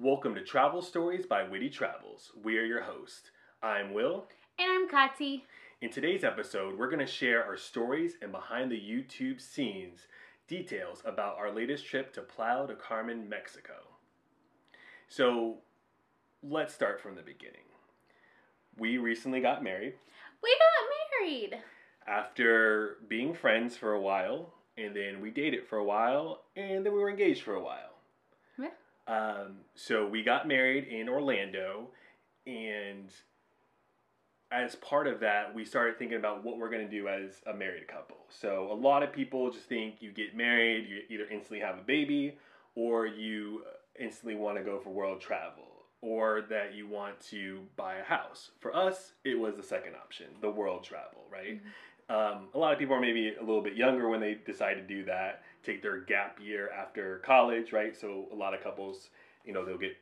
[0.00, 2.30] Welcome to Travel Stories by Witty Travels.
[2.44, 3.32] We are your host.
[3.64, 4.28] I'm Will.
[4.56, 5.42] And I'm Kati.
[5.80, 10.06] In today's episode, we're going to share our stories and behind the YouTube scenes
[10.46, 13.72] details about our latest trip to Playa del Carmen, Mexico.
[15.08, 15.56] So,
[16.44, 17.66] let's start from the beginning.
[18.78, 19.94] We recently got married.
[20.44, 21.58] We got married.
[22.06, 26.92] After being friends for a while, and then we dated for a while, and then
[26.92, 27.97] we were engaged for a while.
[29.08, 31.88] Um, so we got married in Orlando,
[32.46, 33.10] and
[34.50, 37.54] as part of that, we started thinking about what we're going to do as a
[37.54, 38.18] married couple.
[38.28, 41.82] So a lot of people just think you get married, you either instantly have a
[41.82, 42.38] baby,
[42.74, 43.62] or you
[43.98, 45.64] instantly want to go for world travel,
[46.02, 48.50] or that you want to buy a house.
[48.60, 51.56] For us, it was the second option, the world travel, right?
[51.56, 51.68] Mm-hmm.
[52.10, 54.82] Um, a lot of people are maybe a little bit younger when they decide to
[54.82, 57.94] do that, take their gap year after college, right?
[57.96, 59.10] So a lot of couples,
[59.44, 59.96] you know, they'll get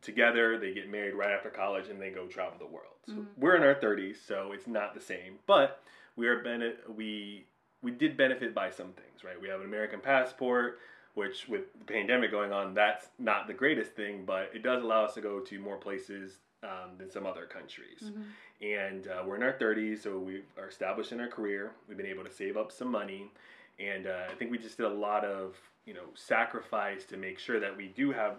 [0.00, 2.94] together, they get married right after college, and they go travel the world.
[3.06, 3.26] So Mhm.
[3.36, 5.82] we're in our 30s, so it's not the same, but
[6.16, 7.46] we are bene- we
[7.82, 9.40] we did benefit by some things, right?
[9.40, 10.80] We have an American passport,
[11.14, 15.02] which with the pandemic going on, that's not the greatest thing, but it does allow
[15.06, 18.24] us to go to more places um, than some other countries Mhm.
[18.60, 22.04] and uh, we're in our 30s so we are established in our career we've been
[22.04, 23.32] able to save up some money
[23.80, 27.38] and uh, i think we just did a lot of you know sacrifice to make
[27.38, 28.36] sure that we do have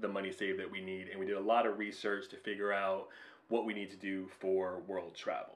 [0.00, 1.08] the money saved that we need.
[1.08, 3.08] And we did a lot of research to figure out
[3.48, 5.54] what we need to do for world travel.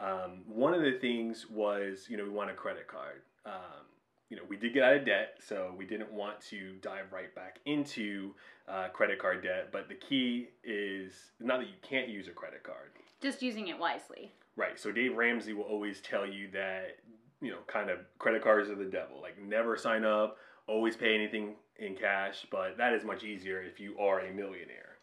[0.00, 3.20] Um, one of the things was you know we want a credit card.
[3.44, 3.84] Um,
[4.30, 7.34] you know we did get out of debt so we didn't want to dive right
[7.34, 8.34] back into
[8.68, 9.68] uh, credit card debt.
[9.70, 12.90] But the key is not that you can't use a credit card.
[13.20, 14.32] Just using it wisely.
[14.56, 14.80] Right.
[14.80, 16.96] So Dave Ramsey will always tell you that,
[17.40, 19.20] you know, kind of credit cards are the devil.
[19.20, 23.80] Like never sign up, always pay anything in cash, but that is much easier if
[23.80, 24.98] you are a millionaire.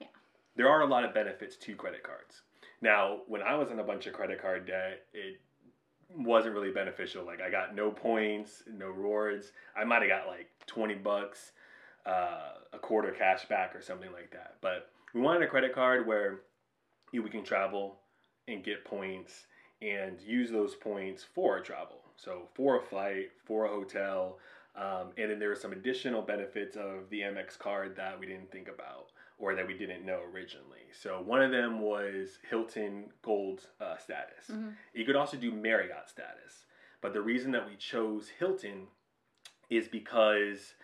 [0.00, 0.08] Yeah.
[0.56, 2.42] There are a lot of benefits to credit cards.
[2.80, 5.40] Now, when I was in a bunch of credit card debt, it
[6.16, 7.24] wasn't really beneficial.
[7.24, 9.52] Like I got no points, no rewards.
[9.76, 11.52] I might have got like 20 bucks,
[12.06, 14.56] uh, a quarter cash back or something like that.
[14.60, 16.40] But we wanted a credit card where
[17.12, 17.98] you know, we can travel
[18.48, 19.46] and get points
[19.82, 21.98] and use those points for a travel.
[22.16, 24.38] So for a flight, for a hotel,
[24.76, 28.50] um, and then there are some additional benefits of the Amex card that we didn't
[28.50, 30.86] think about or that we didn't know originally.
[30.92, 34.46] So one of them was Hilton Gold uh, status.
[34.50, 34.74] Mhm.
[34.94, 36.66] You could also do Marriott status,
[37.00, 38.86] but the reason that we chose Hilton
[39.68, 40.74] is because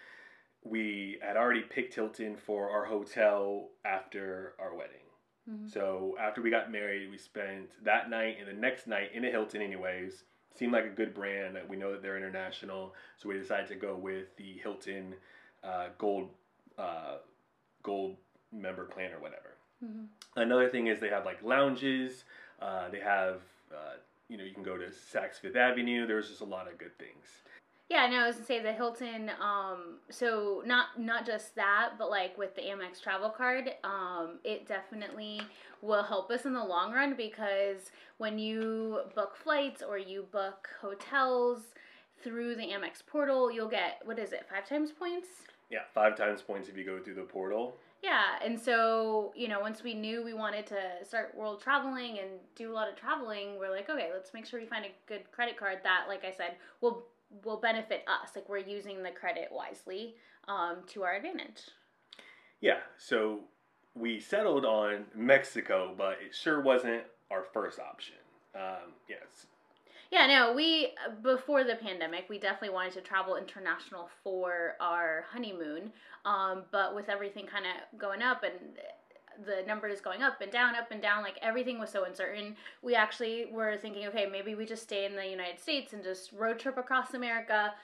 [0.64, 5.07] we had already picked Hilton for our hotel after our wedding.
[5.48, 5.68] Mhm.
[5.70, 9.30] So after we got married, we spent that night and the next night in a
[9.30, 10.24] Hilton, anyways.
[10.54, 11.54] Seemed like a good brand.
[11.56, 15.14] That we know that they're international, so we decided to go with the Hilton
[15.62, 16.30] uh, Gold
[16.76, 17.18] uh,
[17.82, 18.16] Gold
[18.52, 19.54] member plan or whatever.
[19.84, 20.08] Mhm.
[20.36, 22.24] Another thing is they have like lounges.
[22.60, 23.42] Uh, they have
[23.72, 23.94] uh,
[24.28, 26.06] you know you can go to Saks Fifth Avenue.
[26.06, 27.42] There's just a lot of good things.
[27.88, 29.30] Yeah, no, I was gonna say the Hilton.
[29.40, 34.68] Um, so not not just that, but like with the Amex travel card, um, it
[34.68, 35.40] definitely
[35.80, 40.68] will help us in the long run because when you book flights or you book
[40.80, 41.60] hotels
[42.22, 45.28] through the Amex portal, you'll get what is it, five times points?
[45.70, 47.74] Yeah, five times points if you go through the portal.
[48.02, 52.28] Yeah, and so, you know, once we knew we wanted to start world traveling and
[52.54, 55.30] do a lot of traveling, we're like, okay, let's make sure we find a good
[55.32, 57.06] credit card that, like I said, will
[57.44, 58.30] will benefit us.
[58.34, 60.14] Like we're using the credit wisely
[60.46, 61.62] um, to our advantage.
[62.60, 63.40] Yeah, so
[63.94, 68.16] we settled on Mexico, but it sure wasn't our first option.
[68.54, 69.46] Um, yes,
[70.10, 75.92] Yeah, no, we before the pandemic, we definitely wanted to travel international for our honeymoon.
[76.24, 78.54] Um, but with everything kind of going up and
[79.44, 82.56] the numbers going up and down, up and down, like everything was so uncertain.
[82.82, 86.32] We actually were thinking, okay, maybe we just stay in the United States and just
[86.32, 87.74] road trip across America.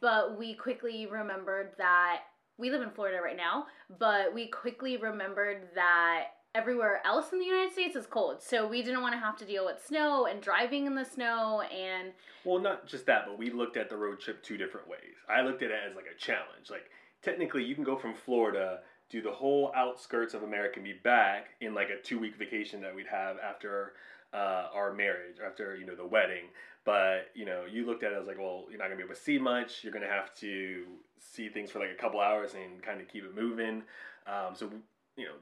[0.00, 2.22] But we quickly remembered that
[2.58, 3.66] we live in Florida right now,
[3.98, 8.40] but we quickly remembered that everywhere else in the United States is cold.
[8.40, 11.62] So we didn't want to have to deal with snow and driving in the snow
[11.62, 12.12] and
[12.44, 15.16] Well, not just that, but we looked at the road trip two different ways.
[15.28, 16.70] I looked at it as like a challenge.
[16.70, 16.90] Like
[17.22, 18.80] technically, you can go from Florida,
[19.14, 22.80] do the whole outskirts of America, and be back in like a two week vacation
[22.82, 23.92] that we'd have after
[24.32, 26.46] uh, our marriage, after you know the wedding.
[26.84, 29.14] But you know, you looked at it as like, well, you're not gonna be able
[29.14, 29.84] to see much.
[29.84, 30.84] You're gonna have to
[31.20, 33.84] see things for like a couple hours and kind of keep it moving.
[34.26, 34.68] Um, so
[35.16, 35.34] you know,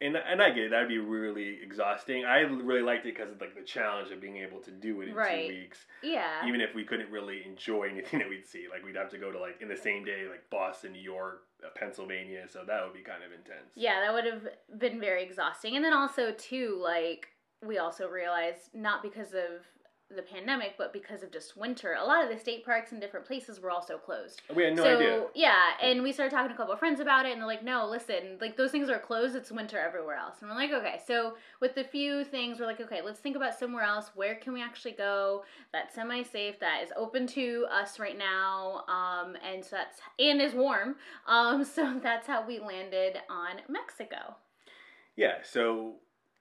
[0.00, 0.70] and and I get it.
[0.72, 2.24] That'd be really exhausting.
[2.24, 5.08] I really liked it because of like the challenge of being able to do it
[5.08, 5.48] in Right.
[5.48, 6.46] two weeks yeah.
[6.46, 8.66] even if we couldn't really enjoy anything that we'd see.
[8.68, 11.44] Like we'd have to go to like in the same day, like Boston, New York,
[11.70, 13.70] Pennsylvania, so that would be kind of intense.
[13.74, 14.42] Yeah, that would have
[14.78, 15.76] been very exhausting.
[15.76, 17.28] And then also too, like
[17.64, 19.66] we also realized not because of
[20.14, 23.26] the pandemic, but because of just winter, a lot of the state parks in different
[23.26, 24.42] places were also closed.
[24.54, 25.26] We had no so, idea.
[25.34, 27.64] Yeah, and we started talking to a couple of friends about it, and they're like,
[27.64, 29.34] "No, listen, like those things are closed.
[29.34, 32.80] It's winter everywhere else." And we're like, "Okay." So with the few things, we're like,
[32.80, 34.10] "Okay, let's think about somewhere else.
[34.14, 39.36] Where can we actually go that's semi-safe, that is open to us right now, um,
[39.42, 40.96] and so that's and is warm."
[41.26, 44.36] Um, so that's how we landed on Mexico.
[45.16, 45.38] Yeah.
[45.42, 45.96] So.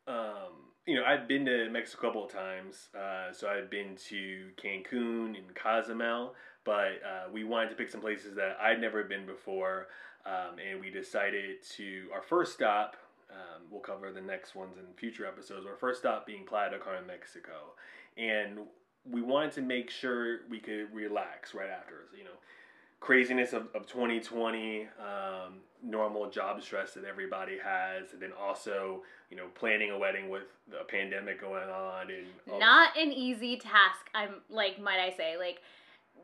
[0.07, 2.90] Um, you know, I've been to Mexico a couple of times.
[2.98, 6.36] Uh, so I've been to Cancun and Cozumel,
[6.66, 9.88] but uh, we wanted to pick some places that I'd never been before.
[10.26, 12.96] Um, and we decided to, our first stop,
[13.30, 16.80] um, we'll cover the next ones in future episodes, our first stop being Playa del
[16.80, 17.74] Carmen, Mexico.
[18.18, 18.60] And
[19.10, 21.96] we wanted to make sure we could relax right after.
[21.96, 22.38] Us, you know,
[23.04, 29.36] craziness of, of 2020, um, normal job stress that everybody has, and then also, you
[29.36, 30.44] know, planning a wedding with
[30.80, 34.10] a pandemic going on and not an easy task.
[34.16, 35.60] I'm like, might I say, like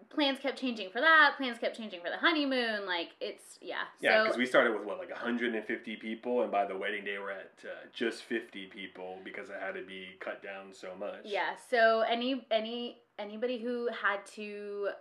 [0.10, 1.34] plans kept changing for that.
[1.36, 2.86] Plans kept changing for the honeymoon.
[2.86, 3.84] Like it's yeah.
[4.00, 7.18] Yeah, because so, we started with what like 150 people, and by the wedding day
[7.20, 11.26] we're at uh, just 50 people because it had to be cut down so much.
[11.26, 11.58] Yeah.
[11.70, 14.92] So any any anybody who had to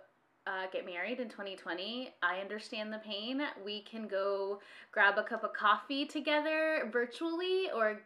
[0.49, 3.41] uh, get married in 2020, I understand the pain.
[3.63, 4.59] We can go
[4.91, 8.01] grab a cup of coffee together virtually or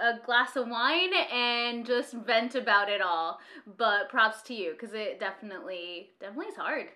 [0.00, 3.40] a glass of wine and just vent about it all.
[3.76, 6.86] But props to you because it definitely, definitely is hard.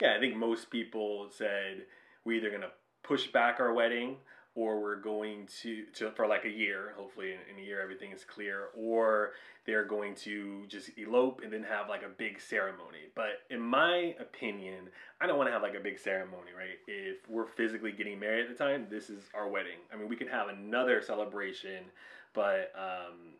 [0.00, 1.82] Yeah, I think most people said
[2.24, 2.72] we're either going to
[3.02, 4.16] push back our wedding
[4.54, 8.12] or we're going to, to for like a year hopefully in, in, a year everything
[8.12, 9.32] is clear or
[9.66, 14.14] they're going to just elope and then have like a big ceremony but in my
[14.20, 14.88] opinion
[15.20, 18.48] i don't want to have like a big ceremony right if we're physically getting married
[18.48, 21.84] at the time this is our wedding i mean we can have another celebration
[22.32, 23.34] but um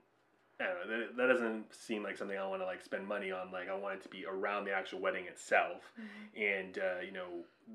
[0.61, 3.33] I don't know, that, that doesn't seem like something I want to like spend money
[3.33, 3.51] on.
[3.51, 6.41] Like I want it to be around the actual wedding itself, mm-hmm.
[6.41, 7.27] and uh, you know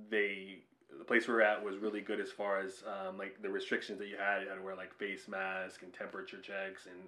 [0.09, 0.59] they
[0.97, 4.00] the place we were at was really good as far as um, like the restrictions
[4.00, 4.41] that you had.
[4.41, 7.00] You had to wear like face mask and temperature checks and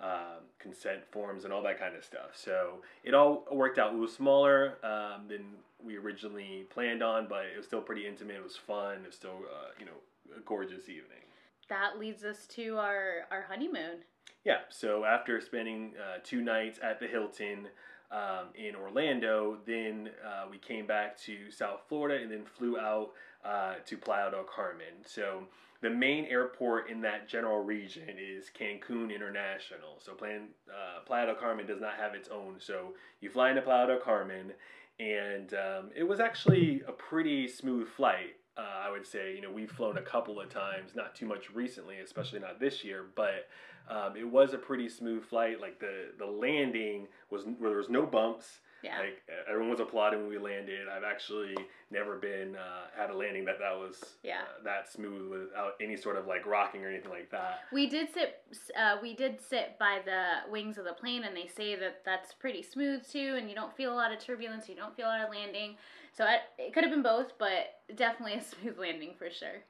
[0.00, 2.32] um, consent forms and all that kind of stuff.
[2.34, 3.92] So it all worked out.
[3.92, 5.44] It was smaller um, than
[5.84, 8.36] we originally planned on, but it was still pretty intimate.
[8.36, 8.98] It was fun.
[9.02, 11.22] It was still uh, you know a gorgeous evening.
[11.68, 14.02] That leads us to our our honeymoon.
[14.44, 14.58] Yeah.
[14.68, 17.68] So after spending uh, two nights at the Hilton
[18.14, 19.58] um, in Orlando.
[19.66, 23.10] Then uh, we came back to South Florida and then flew out
[23.44, 24.94] uh, to Playa del Carmen.
[25.04, 25.44] So
[25.82, 29.98] the main airport in that general region is Cancun International.
[29.98, 32.54] So Plan, uh, Playa del Carmen does not have its own.
[32.58, 34.52] So you fly into Playa del Carmen,
[35.00, 38.36] and um, it was actually a pretty smooth flight.
[38.56, 41.50] Uh, I would say, you know, we've flown a couple of times, not too much
[41.52, 43.48] recently, especially not this year, but
[43.88, 45.60] um, it was a pretty smooth flight.
[45.60, 48.60] Like the the landing was where there was no bumps.
[48.82, 48.98] Yeah.
[48.98, 50.88] Like everyone was applauding when we landed.
[50.94, 51.54] I've actually
[51.90, 54.40] never been uh, had a landing that that was yeah.
[54.42, 57.60] Uh, that smooth without any sort of like rocking or anything like that.
[57.72, 58.42] We did sit
[58.78, 62.32] uh, we did sit by the wings of the plane, and they say that that's
[62.34, 64.68] pretty smooth too, and you don't feel a lot of turbulence.
[64.68, 65.76] You don't feel a lot of landing.
[66.16, 69.62] So it, it could have been both, but definitely a smooth landing for sure.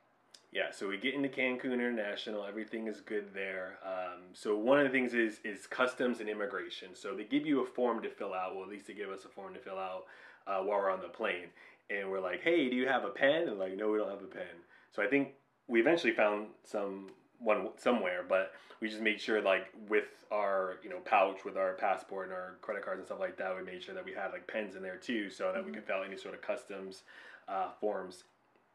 [0.53, 2.45] Yeah, so we get into Cancun International.
[2.45, 3.79] Everything is good there.
[3.85, 6.91] Um, so one of the things is is customs and immigration.
[6.95, 8.55] So they give you a form to fill out.
[8.55, 10.05] Well, at least they give us a form to fill out
[10.47, 11.49] uh, while we're on the plane.
[11.91, 14.23] And we're like, "Hey, do you have a pen?" And like, "No, we don't have
[14.23, 15.31] a pen." So I think
[15.67, 17.09] we eventually found some
[17.45, 21.75] one somewhere, but we just made sure like with our you know pouch with our
[21.75, 24.33] passport and our credit cards and stuff like that, we made sure that we had
[24.33, 25.67] like pens in there too, so that mm-hmm.
[25.67, 27.03] we could fill any sort of customs
[27.49, 28.25] uh, forms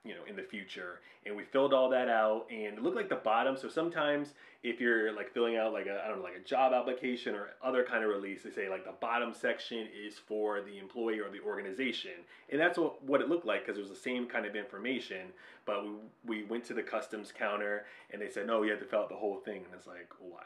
[0.05, 3.09] you know in the future and we filled all that out and it looked like
[3.09, 6.37] the bottom so sometimes if you're like filling out like a i don't know like
[6.37, 10.15] a job application or other kind of release they say like the bottom section is
[10.17, 12.11] for the employee or the organization
[12.49, 15.27] and that's what, what it looked like because it was the same kind of information
[15.65, 15.91] but we,
[16.25, 19.09] we went to the customs counter and they said no you have to fill out
[19.09, 20.43] the whole thing and it's like why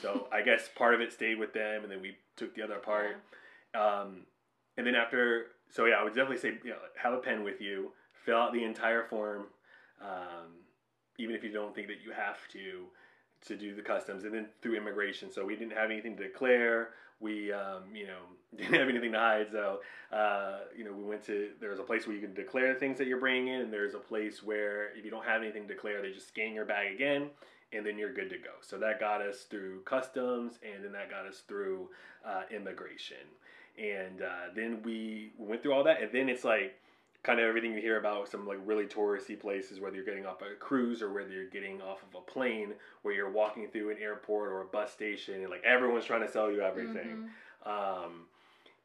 [0.00, 2.78] so i guess part of it stayed with them and then we took the other
[2.78, 3.18] part
[3.74, 4.00] yeah.
[4.00, 4.22] um,
[4.78, 7.60] and then after so yeah i would definitely say you know, have a pen with
[7.60, 7.90] you
[8.26, 9.44] fill out the entire form,
[10.02, 10.52] um,
[11.18, 12.86] even if you don't think that you have to
[13.46, 15.30] to do the customs, and then through immigration.
[15.30, 16.90] So we didn't have anything to declare.
[17.20, 18.18] We, um, you know,
[18.56, 19.46] didn't have anything to hide.
[19.52, 19.80] So,
[20.12, 23.06] uh, you know, we went to there's a place where you can declare things that
[23.06, 26.02] you're bringing in, and there's a place where if you don't have anything to declare,
[26.02, 27.28] they just scan your bag again,
[27.72, 28.50] and then you're good to go.
[28.60, 31.88] So that got us through customs, and then that got us through
[32.26, 33.28] uh, immigration,
[33.78, 36.74] and uh, then we went through all that, and then it's like
[37.26, 40.40] kind of everything you hear about some like really touristy places, whether you're getting off
[40.42, 43.96] a cruise or whether you're getting off of a plane, where you're walking through an
[44.00, 47.28] airport or a bus station, and like everyone's trying to sell you everything.
[47.66, 48.04] Mhm.
[48.04, 48.26] Um,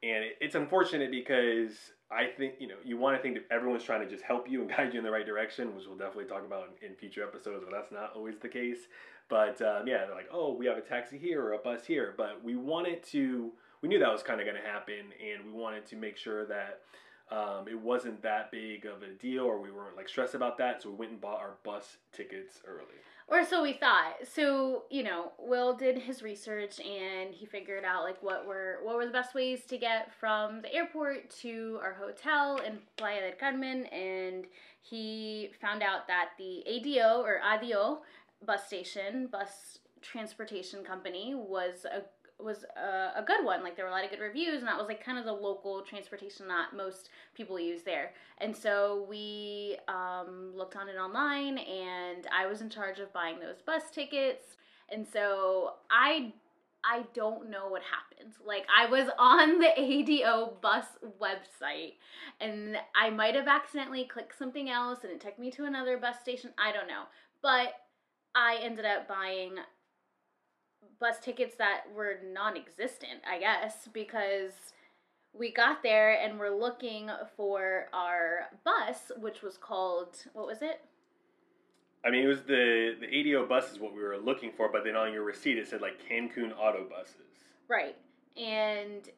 [0.02, 3.84] and it, it's unfortunate because I think you know you want to think that everyone's
[3.84, 6.24] trying to just help you and guide you in the right direction, which we'll definitely
[6.24, 7.64] talk about in, in future episodes.
[7.64, 8.88] But that's not always the case.
[9.28, 12.12] But um, yeah, they're like, oh, we have a taxi here or a bus here,
[12.16, 13.52] but we wanted to.
[13.82, 16.44] We knew that was kind of going to happen, and we wanted to make sure
[16.46, 16.80] that
[17.30, 20.82] um, it wasn't that big of a deal, or we weren't like stressed about that.
[20.82, 22.98] So we went and bought our bus tickets early.
[23.28, 24.16] Or so we thought.
[24.30, 28.96] So, you know, Will did his research and he figured out like what were what
[28.96, 33.38] were the best ways to get from the airport to our hotel in Playa del
[33.38, 34.46] Carmen and
[34.82, 38.02] he found out that the ADO or ADO
[38.44, 42.02] bus station, bus transportation company was a
[42.44, 43.62] was a, a good one.
[43.62, 45.32] Like there were a lot of good reviews, and that was like kind of the
[45.32, 48.12] local transportation that most people use there.
[48.38, 53.38] And so we um, looked on it online, and I was in charge of buying
[53.38, 54.56] those bus tickets.
[54.90, 56.32] And so I
[56.84, 58.34] I don't know what happened.
[58.44, 60.86] Like I was on the ADO bus
[61.20, 61.94] website
[62.40, 66.16] and I might have accidentally clicked something else and it took me to another bus
[66.20, 66.50] station.
[66.58, 67.04] I don't know.
[67.40, 67.74] But
[68.34, 69.56] I ended up buying
[71.00, 74.52] bus tickets that were non-existent, I guess, because
[75.32, 80.80] we got there and we're looking for our bus, which was called what was it?
[82.04, 84.84] I mean, it was the the ADO bus is what we were looking for, but
[84.84, 87.16] then on your receipt it said like Cancun Auto Buses.
[87.68, 87.96] Right.
[88.36, 89.08] And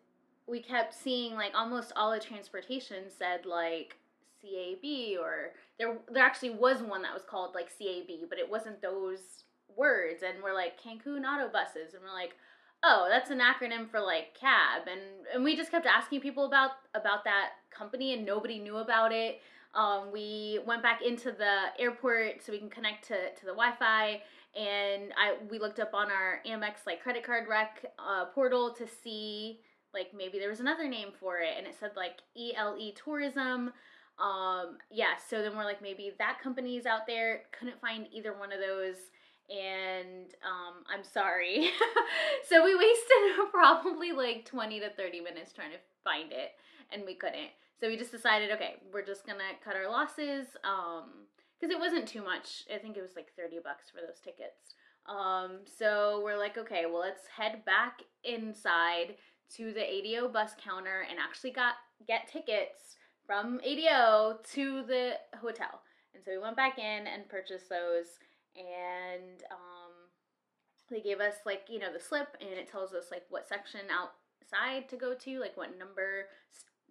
[0.46, 3.96] we kept seeing like almost all the transportation said like
[4.42, 8.80] CAB or there there actually was one that was called like CAB, but it wasn't
[8.82, 9.44] those
[9.76, 12.36] words and we're like Cancun Auto Buses and we're like,
[12.82, 15.00] "Oh, that's an acronym for like cab." And
[15.32, 19.40] and we just kept asking people about about that company and nobody knew about it.
[19.74, 24.22] Um, we went back into the airport so we can connect to, to the Wi-Fi,
[24.54, 28.86] and I we looked up on our Amex like credit card rec uh, portal to
[28.86, 29.60] see
[29.92, 33.72] like maybe there was another name for it, and it said like ELE Tourism.
[34.18, 37.42] Um, yeah, so then we're like maybe that company's out there.
[37.58, 38.96] Couldn't find either one of those,
[39.50, 41.70] and um, I'm sorry.
[42.48, 46.52] so we wasted probably like twenty to thirty minutes trying to find it,
[46.92, 47.50] and we couldn't.
[47.80, 51.26] So we just decided, okay, we're just gonna cut our losses, um,
[51.60, 52.64] because it wasn't too much.
[52.74, 54.74] I think it was like thirty bucks for those tickets.
[55.06, 59.16] Um, so we're like, okay, well, let's head back inside
[59.56, 61.74] to the ADO bus counter and actually got
[62.06, 62.96] get tickets
[63.26, 65.82] from ADO to the hotel.
[66.14, 68.18] And so we went back in and purchased those,
[68.56, 69.92] and um,
[70.90, 73.80] they gave us like you know the slip, and it tells us like what section
[73.90, 76.26] outside to go to, like what number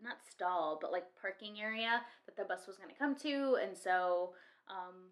[0.04, 3.58] not stall, but like parking area that the bus was going to come to.
[3.62, 4.32] And so
[4.70, 5.10] um,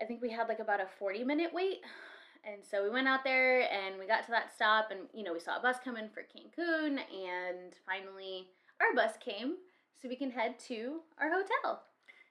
[0.00, 1.80] I think we had like about a 40 minute wait.
[2.44, 5.32] And so we went out there and we got to that stop and, you know,
[5.32, 8.48] we saw a bus come in for Cancun and finally
[8.80, 9.54] our bus came
[10.00, 11.82] so we can head to our hotel.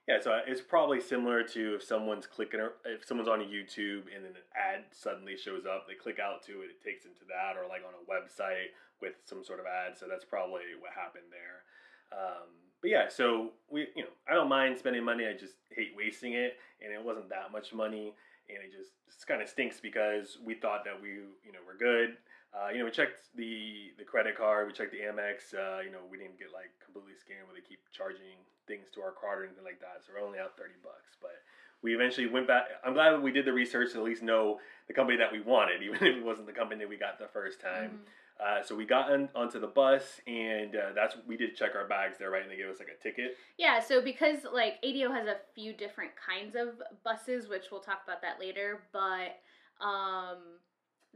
[0.06, 4.20] Yeah, so it's probably similar to if someone's clicking, or if someone's on YouTube and
[4.20, 7.24] then an ad suddenly shows up, they click out to it, it takes them to
[7.32, 9.96] that, or like on a website with some sort of ad.
[9.96, 11.64] So that's probably what happened there.
[12.12, 12.52] Um,
[12.84, 15.24] but yeah, so we, you know, I don't mind spending money.
[15.24, 18.12] I just hate wasting it, and it wasn't that much money,
[18.52, 21.80] and it just, just kind of stinks because we thought that we, you know, we're
[21.80, 22.20] good.
[22.52, 25.56] Uh, you know, we checked the the credit card, we checked the Amex.
[25.56, 29.00] Uh, you know, we didn't get like completely scammed where they keep charging things to
[29.00, 30.02] our card or anything like that.
[30.06, 31.36] So we're only out thirty bucks, but
[31.82, 32.64] we eventually went back.
[32.84, 35.82] I'm glad we did the research to at least know the company that we wanted,
[35.86, 37.90] even if it wasn't the company that we got the first time.
[37.90, 38.10] Mhm.
[38.40, 41.86] Uh, so we got on, onto the bus, and uh, that's we did check our
[41.86, 42.42] bags there, right?
[42.42, 43.36] And they gave us like a ticket.
[43.58, 48.00] Yeah, so because like ADO has a few different kinds of buses, which we'll talk
[48.04, 49.38] about that later, but
[49.80, 50.38] um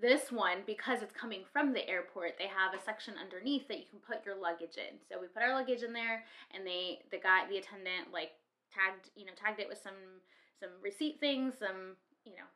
[0.00, 3.84] this one because it's coming from the airport, they have a section underneath that you
[3.90, 4.98] can put your luggage in.
[5.08, 6.24] So we put our luggage in there
[6.54, 8.32] and they the guy the attendant like
[8.72, 10.22] tagged, you know, tagged it with some
[10.60, 12.48] some receipt things, some, you know,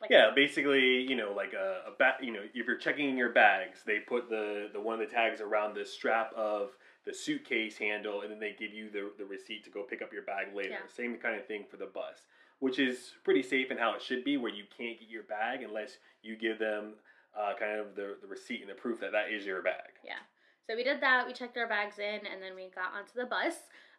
[0.00, 3.16] like Yeah, basically, you know, like a, a ba- you know, if you're checking in
[3.16, 6.70] your bags, they put the the one of the tags around the strap of
[7.04, 10.12] the suitcase handle, and then they give you the the receipt to go pick up
[10.12, 10.70] your bag later.
[10.70, 10.94] Yeah.
[10.94, 12.26] Same kind of thing for the bus,
[12.60, 15.62] which is pretty safe and how it should be, where you can't get your bag
[15.62, 16.94] unless you give them
[17.38, 19.90] uh, kind of the the receipt and the proof that that is your bag.
[20.04, 20.22] Yeah.
[20.66, 21.26] So we did that.
[21.26, 23.54] We checked our bags in, and then we got onto the bus.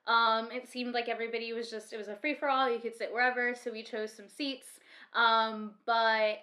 [0.08, 2.70] Um, it seemed like everybody was just it was a free for all.
[2.72, 4.68] You could sit wherever, so we chose some seats.
[5.14, 6.40] Um, but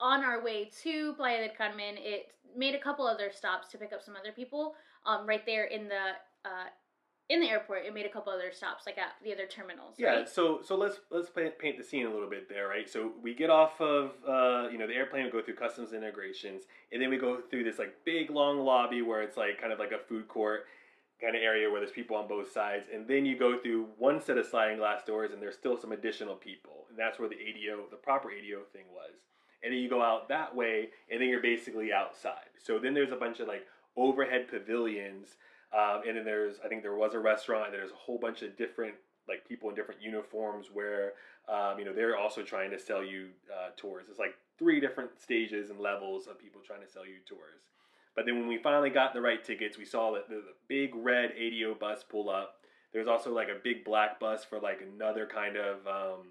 [0.00, 3.92] on our way to Playa del Carmen, it made a couple other stops to pick
[3.92, 4.74] up some other people.
[5.04, 6.14] Um, right there in the
[6.44, 6.68] uh,
[7.28, 9.94] in the airport, it made a couple other stops, like at the other terminals.
[9.98, 10.28] Yeah, right?
[10.28, 12.88] so so let's let's paint, paint the scene a little bit there, right?
[12.88, 16.64] So we get off of uh, you know the airplane, we go through customs integrations,
[16.92, 19.78] and then we go through this like big long lobby where it's like kind of
[19.78, 20.66] like a food court
[21.20, 24.20] kind of area where there's people on both sides, and then you go through one
[24.20, 27.36] set of sliding glass doors, and there's still some additional people, and that's where the
[27.36, 29.14] ADO, the proper ADO thing was,
[29.64, 32.50] and then you go out that way, and then you're basically outside.
[32.62, 33.66] So then there's a bunch of like
[33.96, 35.36] overhead pavilions
[35.72, 37.72] um, and then there's, I think there was a restaurant.
[37.72, 38.94] There's a whole bunch of different
[39.28, 41.14] like people in different uniforms where,
[41.48, 44.06] um, you know, they're also trying to sell you uh, tours.
[44.08, 47.62] It's like three different stages and levels of people trying to sell you tours.
[48.14, 50.94] But then when we finally got the right tickets, we saw that the, the big
[50.94, 52.60] red ADO bus pull up.
[52.92, 56.28] There's also like a big black bus for like another kind of um,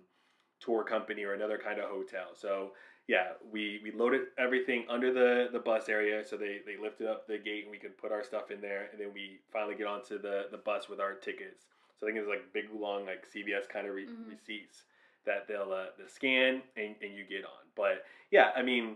[0.59, 2.29] tour company or another kind of hotel.
[2.33, 2.71] So
[3.07, 6.23] yeah, we, we loaded everything under the, the bus area.
[6.25, 8.89] So they, they lifted up the gate and we could put our stuff in there.
[8.91, 11.65] And then we finally get onto the, the bus with our tickets.
[11.99, 14.29] So I think it's like big, long, like CVS kind of re- Mhm.
[14.29, 14.83] receipts
[15.25, 17.63] that they'll, uh, they'll scan and, and you get on.
[17.75, 18.95] But yeah, I mean,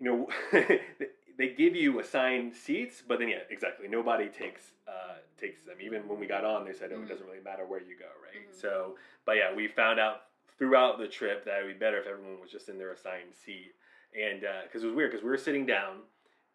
[0.00, 0.28] you know,
[1.38, 3.88] they give you assigned seats, but then yeah, exactly.
[3.88, 5.76] Nobody takes uh, takes them.
[5.80, 7.04] Even when we got on, they said oh, Mhm.
[7.04, 8.46] it doesn't really matter where you go, right?
[8.48, 8.54] Mhm.
[8.60, 10.25] So, but yeah, we found out
[10.58, 13.34] throughout the trip that it would be better if everyone was just in their assigned
[13.34, 13.72] seat,
[14.14, 15.98] and uh, because it was weird because we were sitting down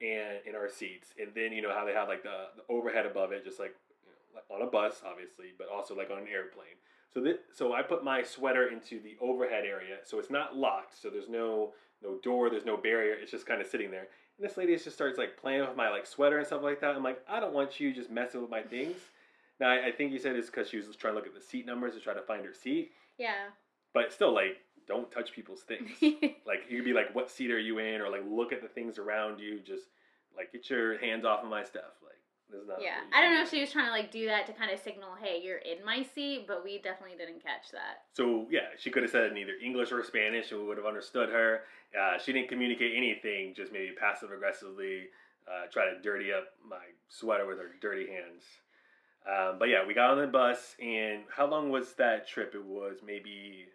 [0.02, 3.06] and in our seats, and then you know how they have like the, the overhead
[3.06, 6.28] above it, just like, you know, on a bus, obviously, but also like on an
[6.32, 6.78] airplane.
[7.14, 11.00] So that so I put my sweater into the overhead area, so it's not locked,
[11.00, 14.08] so there's no no door, there's no barrier, it's just kind of sitting there.
[14.38, 16.96] And this lady just starts like playing with my like sweater and stuff like that.
[16.96, 18.96] I'm like, I don't want you just messing with my things.
[19.60, 21.42] Now I, I think you said it's because she was trying to look at the
[21.42, 23.50] seat numbers to try to find her seat, Yeah.
[23.94, 24.58] But still like,
[24.88, 25.90] don't touch people's things.
[26.46, 28.68] like you could be like, what seat are you in, or like look at the
[28.68, 29.60] things around you.
[29.60, 29.86] Just
[30.36, 31.96] like get your hands off of my stuff.
[32.04, 32.20] Like
[32.50, 32.82] this is not.
[32.82, 33.00] yeah.
[33.14, 33.44] I don't know do.
[33.44, 35.86] if she was trying to like do that to kind of signal, hey, you're in
[35.86, 38.04] my seat, but we definitely didn't catch that.
[38.14, 40.88] So yeah, she could have said in either English or Spanish, and we would have
[40.88, 41.62] understood her.
[41.98, 45.08] Uh, she didn't communicate anything, just maybe passive aggressively
[45.48, 48.44] uh, try to dirty up my sweater with her dirty hands.
[49.28, 52.54] Um, but yeah, we got on the bus, and how long was that trip?
[52.56, 53.68] It was maybe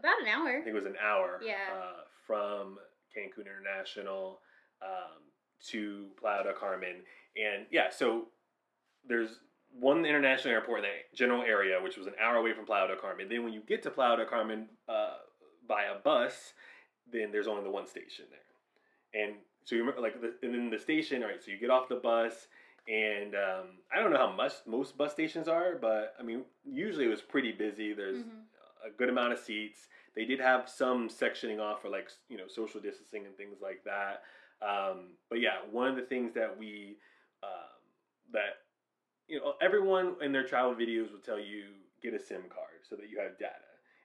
[0.00, 0.48] About an hour.
[0.48, 1.40] I think it was an hour.
[1.44, 1.54] Yeah.
[1.72, 2.78] Uh, from
[3.16, 4.40] Cancun International
[4.82, 5.22] um,
[5.68, 6.96] to Playa del Carmen,
[7.36, 8.28] and yeah, so
[9.06, 9.40] there's
[9.78, 12.96] one international airport in the general area, which was an hour away from Playa del
[12.96, 13.28] Carmen.
[13.28, 15.14] Then when you get to Playa del Carmen uh,
[15.68, 16.52] by a bus,
[17.12, 19.34] then there's only the one station there, and
[19.64, 21.22] so you remember like the, and then the station.
[21.22, 22.46] All right, so you get off the bus.
[22.88, 27.04] And um, I don't know how much most bus stations are, but I mean, usually
[27.04, 27.92] it was pretty busy.
[27.92, 28.44] There's Mhm.
[29.00, 29.88] Good amount of seats.
[30.14, 33.82] They did have some sectioning off for like you know social distancing and things like
[33.84, 34.22] that.
[34.60, 36.98] Um, but yeah, one of the things that we
[37.42, 37.80] um,
[38.32, 38.60] that
[39.26, 41.64] you know everyone in their travel videos will tell you
[42.02, 43.54] get a SIM card so that you have data.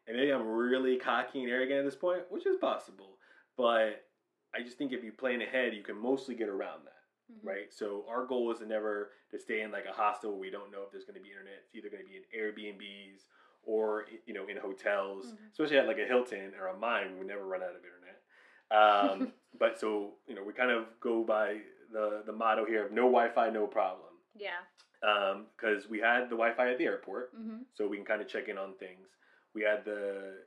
[0.07, 3.17] And maybe I'm really cocky and arrogant at this point, which is possible.
[3.57, 4.05] But
[4.55, 7.39] I just think if you plan ahead, you can mostly get around that Mhm.
[7.43, 7.73] right?
[7.73, 10.71] So our goal is to never to stay in like a hostel where we don't
[10.71, 11.63] know if there's going to be internet.
[11.65, 13.25] It's either going to be in Airbnbs
[13.65, 15.51] or you know in hotels, Mhm.
[15.51, 17.17] especially at like a Hilton or a mine.
[17.19, 18.21] We never run out of internet.
[18.71, 22.91] Um, but so you know we kind of go by the the motto here of
[22.91, 24.61] no Wi-Fi, no problem, Yeah.
[25.55, 28.47] because we had the Wi-Fi at the airport hmm so we can kind of check
[28.47, 29.07] in on things.
[29.53, 30.43] We had the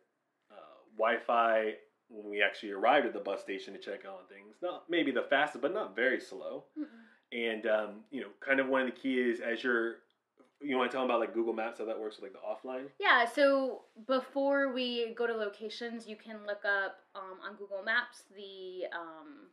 [0.50, 0.54] uh,
[0.96, 1.76] Wi-Fi
[2.08, 4.56] when we actually arrived at the bus station to check on things.
[4.62, 6.64] Not maybe the fastest, but not very slow.
[7.32, 9.96] And um, you know, kind of one of the key is as you're,
[10.60, 12.38] you want to tell them about like Google Maps how that works with like the
[12.38, 12.86] offline.
[12.98, 18.22] Yeah, so before we go to locations, you can look up um, on Google Maps
[18.34, 19.48] the um,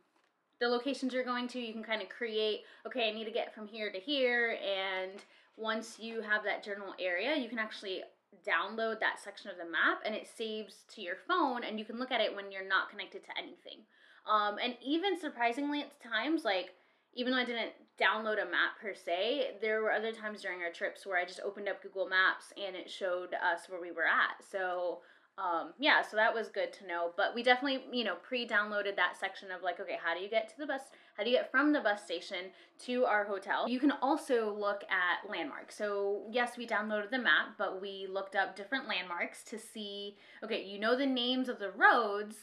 [0.60, 1.60] the locations you're going to.
[1.60, 5.20] You can kind of create, okay, I need to get from here to here, and
[5.56, 8.02] once you have that general area, you can actually
[8.46, 11.98] download that section of the map, and it saves to your phone, and you can
[11.98, 13.84] look at it when you're not connected to anything.
[14.28, 16.70] Um, and even surprisingly, at times, like
[17.16, 20.70] even though I didn't download a map per se, there were other times during our
[20.70, 24.04] trips where I just opened up Google Maps and it showed us where we were
[24.04, 24.44] at.
[24.48, 25.00] So,
[25.38, 27.12] um, yeah, so that was good to know.
[27.16, 30.30] But we definitely, you know, pre downloaded that section of like, okay, how do you
[30.30, 30.82] get to the bus?
[31.16, 32.50] How do you get from the bus station
[32.80, 33.66] to our hotel?
[33.68, 35.76] You can also look at landmarks.
[35.76, 40.62] So, yes, we downloaded the map, but we looked up different landmarks to see, okay,
[40.62, 42.36] you know the names of the roads.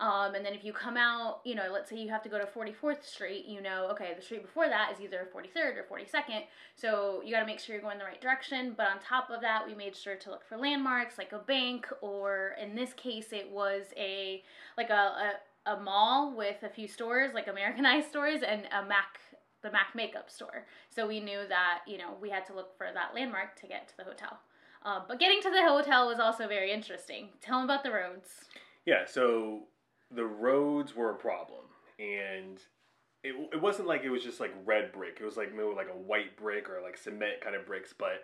[0.00, 2.38] Um, and then if you come out, you know, let's say you have to go
[2.38, 6.42] to 44th Street, you know, okay, the street before that is either 43rd or 42nd.
[6.74, 8.74] So you got to make sure you're going the right direction.
[8.76, 11.86] But on top of that, we made sure to look for landmarks like a bank,
[12.00, 14.42] or in this case, it was a
[14.76, 19.20] like a, a, a mall with a few stores, like Americanized stores, and a Mac
[19.62, 20.66] the Mac makeup store.
[20.90, 23.88] So we knew that you know we had to look for that landmark to get
[23.88, 24.40] to the hotel.
[24.84, 27.28] Uh, but getting to the hotel was also very interesting.
[27.40, 28.44] Tell them about the roads.
[28.84, 29.62] Yeah, so
[30.10, 31.64] the roads were a problem,
[31.98, 32.58] and
[33.22, 35.18] it, it wasn't like it was just like red brick.
[35.20, 38.22] It was like maybe like a white brick or like cement kind of bricks, but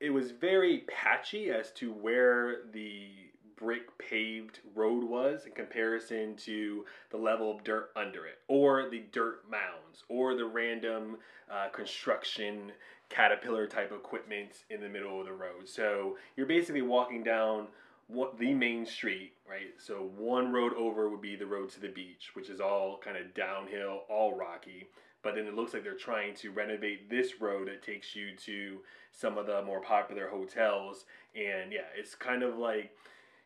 [0.00, 3.08] it was very patchy as to where the
[3.56, 9.04] brick paved road was in comparison to the level of dirt under it, or the
[9.12, 11.16] dirt mounds, or the random
[11.50, 12.72] uh, construction
[13.08, 15.66] caterpillar type equipment in the middle of the road.
[15.66, 17.68] So you're basically walking down
[18.08, 19.74] what the main street, right?
[19.78, 23.16] So one road over would be the road to the beach, which is all kind
[23.16, 24.86] of downhill, all rocky.
[25.22, 28.78] But then it looks like they're trying to renovate this road that takes you to
[29.10, 31.04] some of the more popular hotels.
[31.34, 32.92] And yeah, it's kind of like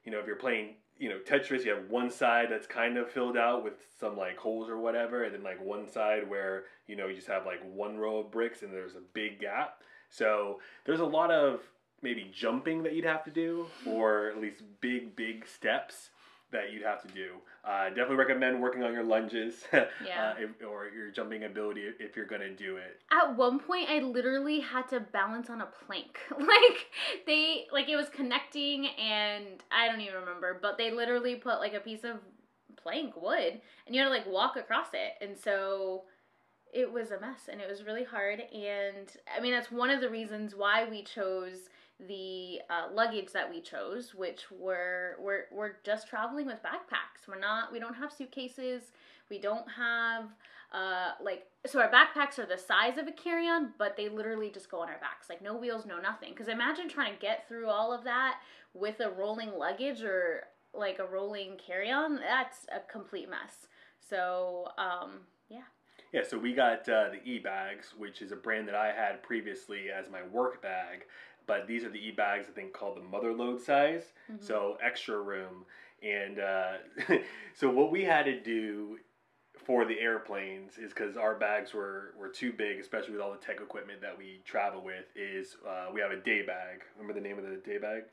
[0.05, 3.11] you know, if you're playing, you know, Tetris, you have one side that's kind of
[3.11, 6.97] filled out with some like holes or whatever, and then like one side where, you
[6.97, 9.83] know, you just have like one row of bricks and there's a big gap.
[10.09, 11.61] So there's a lot of
[12.03, 16.11] maybe jumping that you'd have to do, or at least big, big steps
[16.53, 17.35] that you'd have to do.
[17.65, 20.33] Uh, definitely recommend working on your lunges yeah.
[20.33, 23.01] uh, if, or your jumping ability if you're gonna do it.
[23.13, 26.19] At one point, I literally had to balance on a plank.
[26.39, 26.87] like
[27.27, 31.75] they, like it was connecting, and I don't even remember, but they literally put like
[31.75, 32.17] a piece of
[32.77, 36.05] plank wood, and you had to like walk across it, and so
[36.73, 38.41] it was a mess, and it was really hard.
[38.41, 41.69] And I mean, that's one of the reasons why we chose
[42.07, 47.29] the uh, luggage that we chose, which were we're we're just traveling with backpacks.
[47.29, 48.93] We're not we don't have suitcases.
[49.29, 50.25] We don't have
[50.73, 54.71] uh, like so our backpacks are the size of a carry-on, but they literally just
[54.71, 56.31] go on our backs, like no wheels, no nothing.
[56.31, 58.41] Because imagine trying to get through all of that
[58.73, 62.17] with a rolling luggage or like a rolling carry-on.
[62.17, 63.67] That's a complete mess.
[63.99, 65.63] So um, yeah.
[66.13, 69.23] Yeah, so we got uh, the e bags, which is a brand that I had
[69.23, 71.05] previously as my work bag,
[71.47, 74.45] but these are the e bags I think called the Mother Lode size, mm-hmm.
[74.45, 75.65] so extra room.
[76.03, 76.73] And uh,
[77.55, 78.99] so what we had to do
[79.67, 83.39] for the airplanes is because our bags were, were too big, especially with all the
[83.39, 85.05] tech equipment that we travel with.
[85.15, 86.83] Is uh, we have a day bag.
[86.97, 88.05] Remember the name of the day bag?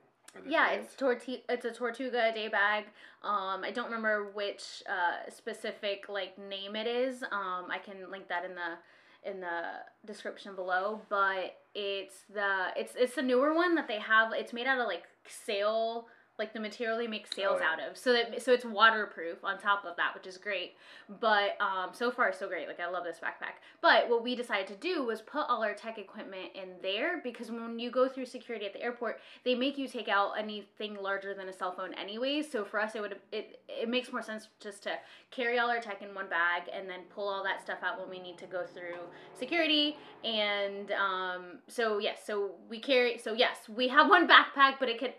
[0.47, 2.85] Yeah, it's torti- It's a Tortuga day bag.
[3.23, 7.23] Um, I don't remember which uh, specific like name it is.
[7.23, 9.61] Um, I can link that in the in the
[10.05, 14.33] description below, but it's the it's it's the newer one that they have.
[14.33, 16.07] It's made out of like sail
[16.39, 17.71] like the material they make sails oh, yeah.
[17.71, 17.97] out of.
[17.97, 20.76] So that so it's waterproof on top of that, which is great.
[21.19, 22.67] But um, so far so great.
[22.67, 23.58] Like I love this backpack.
[23.82, 27.50] But what we decided to do was put all our tech equipment in there because
[27.50, 31.34] when you go through security at the airport, they make you take out anything larger
[31.34, 32.52] than a cell phone anyways.
[32.52, 34.91] So for us, it would it it makes more sense just to
[35.32, 38.10] carry all our tech in one bag and then pull all that stuff out when
[38.10, 38.97] we need to go through
[39.34, 39.97] security.
[40.23, 43.17] And um, so yes, so we carry.
[43.17, 45.13] So yes, we have one backpack, but it could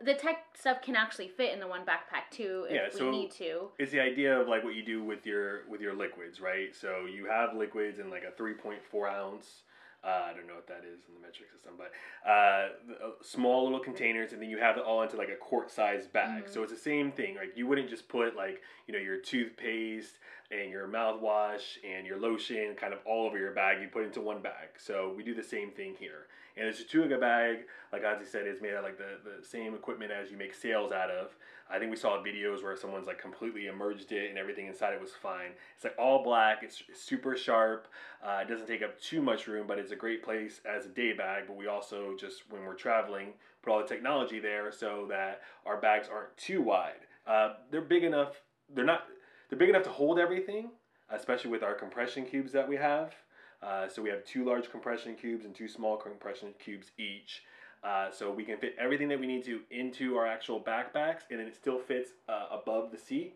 [0.00, 3.18] the tech stuff can actually fit in the one backpack too if yeah, so we
[3.18, 3.68] need to.
[3.78, 6.74] It's the idea of like what you do with your with your liquids, right?
[6.74, 9.62] So you have liquids in like a three point four ounce.
[10.04, 11.90] Uh, I don't know what that is in the metric system, but
[12.24, 12.68] uh,
[13.04, 16.12] uh small little containers, and then you have it all into like a quart sized
[16.12, 16.44] bag.
[16.44, 16.52] Mm-hmm.
[16.52, 17.34] So it's the same thing.
[17.34, 20.18] Like you wouldn't just put like you know your toothpaste
[20.50, 23.82] and your mouthwash and your lotion kind of all over your bag.
[23.82, 24.78] You put into one bag.
[24.78, 26.26] So we do the same thing here.
[26.56, 29.74] And the Tortuga bag, like Ozzy said, is made out of like the, the same
[29.74, 31.36] equipment as you make sails out of.
[31.68, 35.00] I think we saw videos where someone's like completely emerged it and everything inside it
[35.00, 35.50] was fine.
[35.74, 36.62] It's like all black.
[36.62, 37.88] It's super sharp.
[38.24, 40.88] Uh, it doesn't take up too much room, but it's a great place as a
[40.88, 41.44] day bag.
[41.46, 43.34] But we also just when we're traveling
[43.66, 47.06] put all the technology there so that our bags aren't too wide.
[47.26, 48.40] Uh, they're big enough.
[48.72, 49.04] They're not.
[49.48, 50.70] They're big enough to hold everything,
[51.10, 53.14] especially with our compression cubes that we have.
[53.62, 57.42] Uh, so we have two large compression cubes and two small compression cubes each.
[57.84, 61.38] Uh, so we can fit everything that we need to into our actual backpacks, and
[61.38, 63.34] then it still fits uh, above the seat.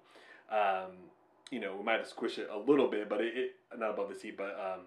[0.50, 0.92] Um,
[1.50, 3.90] you know, we might have to squish it a little bit, but it, it not
[3.90, 4.80] above the seat, but um,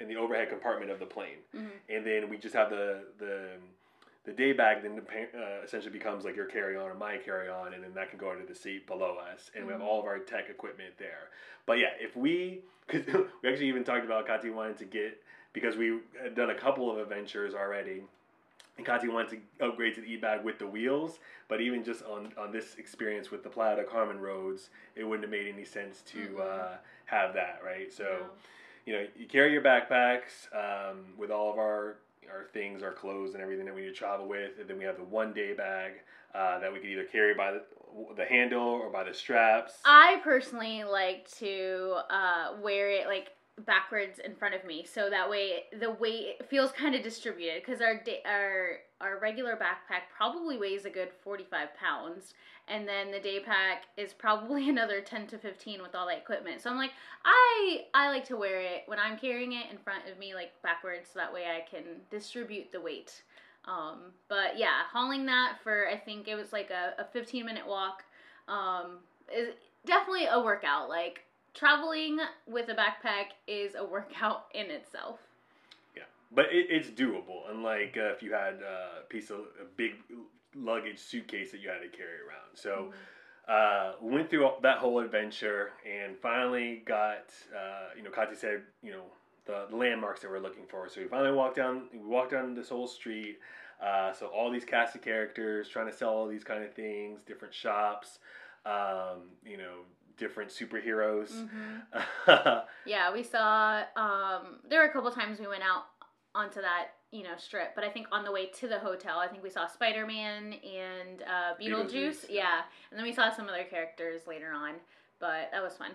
[0.00, 1.38] in the overhead compartment of the plane.
[1.54, 1.66] Mm-hmm.
[1.88, 3.50] And then we just have the the
[4.26, 7.72] the day bag then uh, essentially becomes like your carry on or my carry on,
[7.72, 9.66] and then that can go under the seat below us, and mm-hmm.
[9.66, 9.88] we have mm-hmm.
[9.88, 11.30] all of our tech equipment there.
[11.64, 13.06] But yeah, if we, because
[13.42, 16.90] we actually even talked about Kati wanted to get because we had done a couple
[16.90, 18.02] of adventures already.
[18.76, 22.30] And Kati wanted to upgrade to the eBag with the wheels, but even just on,
[22.36, 26.02] on this experience with the Playa del Carmen roads, it wouldn't have made any sense
[26.08, 26.40] to mm-hmm.
[26.42, 27.90] uh, have that, right?
[27.90, 28.26] So, no.
[28.84, 31.96] you know, you carry your backpacks um, with all of our
[32.30, 34.52] our things, our clothes, and everything that we need to travel with.
[34.60, 35.92] And then we have the one day bag
[36.34, 37.62] uh, that we can either carry by the,
[38.16, 39.74] the handle or by the straps.
[39.84, 43.30] I personally like to uh, wear it like
[43.64, 47.80] backwards in front of me so that way the weight feels kind of distributed because
[47.80, 52.34] our our our regular backpack probably weighs a good 45 pounds
[52.68, 56.60] and then the day pack is probably another 10 to 15 with all that equipment.
[56.60, 56.92] So i'm like
[57.24, 60.50] i i like to wear it when i'm carrying it in front of me like
[60.62, 63.22] backwards so that way i can distribute the weight.
[63.66, 67.66] Um, but yeah hauling that for i think it was like a, a 15 minute
[67.66, 68.04] walk
[68.48, 68.98] um,
[69.34, 69.54] is
[69.84, 70.88] definitely a workout.
[70.88, 75.20] Like traveling with a backpack is a workout in itself.
[76.32, 77.50] But it, it's doable.
[77.50, 79.92] Unlike uh, if you had uh, a piece of a big
[80.54, 82.54] luggage suitcase that you had to carry around.
[82.54, 82.92] So.
[83.48, 88.90] Uh, went through that whole adventure and finally got, uh, you know, Kati said, you
[88.90, 89.04] know,
[89.44, 90.88] the, the, landmarks that we're looking for.
[90.88, 93.38] So we finally walked down, we walked down this whole street.
[93.80, 97.20] Uh, so all these cast of characters trying to sell all these kind of things,
[97.26, 98.18] different shops,
[98.64, 99.80] um, you know,
[100.16, 101.30] different superheroes.
[101.30, 102.58] Mm-hmm.
[102.86, 103.82] yeah, we saw.
[103.96, 105.84] Um, there were a couple times we went out
[106.36, 109.26] onto that you know strip, but I think on the way to the hotel, I
[109.26, 111.92] think we saw Spider Man and uh, Beetlejuice.
[111.92, 112.42] Beetlejuice yeah.
[112.42, 114.74] yeah, and then we saw some other characters later on,
[115.18, 115.92] but that was fun.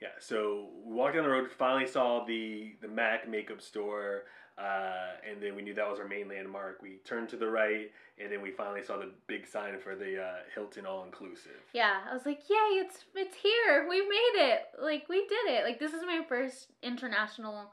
[0.00, 4.24] Yeah, so we walked down the road, finally saw the the Mac makeup store.
[4.56, 6.80] Uh, and then we knew that was our main landmark.
[6.80, 10.22] We turned to the right, and then we finally saw the big sign for the
[10.22, 11.58] uh, Hilton All Inclusive.
[11.72, 12.78] Yeah, I was like, "Yay!
[12.78, 13.84] It's it's here.
[13.88, 14.60] We made it!
[14.80, 15.64] Like we did it!
[15.64, 17.72] Like this is my first international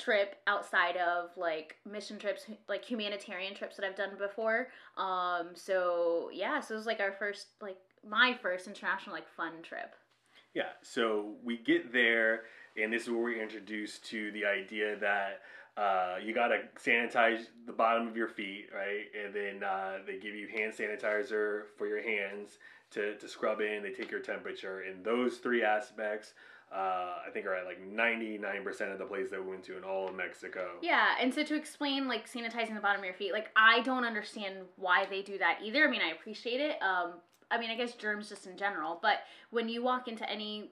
[0.00, 4.68] trip outside of like mission trips, like humanitarian trips that I've done before.
[4.96, 9.62] Um, so yeah, so it was like our first, like my first international like fun
[9.62, 9.94] trip.
[10.54, 12.42] Yeah, so we get there,
[12.76, 15.42] and this is where we're introduced to the idea that
[15.76, 19.04] uh, you gotta sanitize the bottom of your feet, right?
[19.24, 22.58] And then uh, they give you hand sanitizer for your hands
[22.90, 23.82] to, to scrub in.
[23.82, 26.32] They take your temperature, and those three aspects.
[26.72, 29.82] Uh, I think are at like 99% of the places that we went to in
[29.82, 30.74] all of Mexico.
[30.80, 34.04] Yeah, and so to explain like sanitizing the bottom of your feet, like I don't
[34.04, 35.84] understand why they do that either.
[35.84, 36.80] I mean, I appreciate it.
[36.80, 37.14] Um,
[37.50, 39.18] I mean, I guess germs just in general, but
[39.50, 40.70] when you walk into any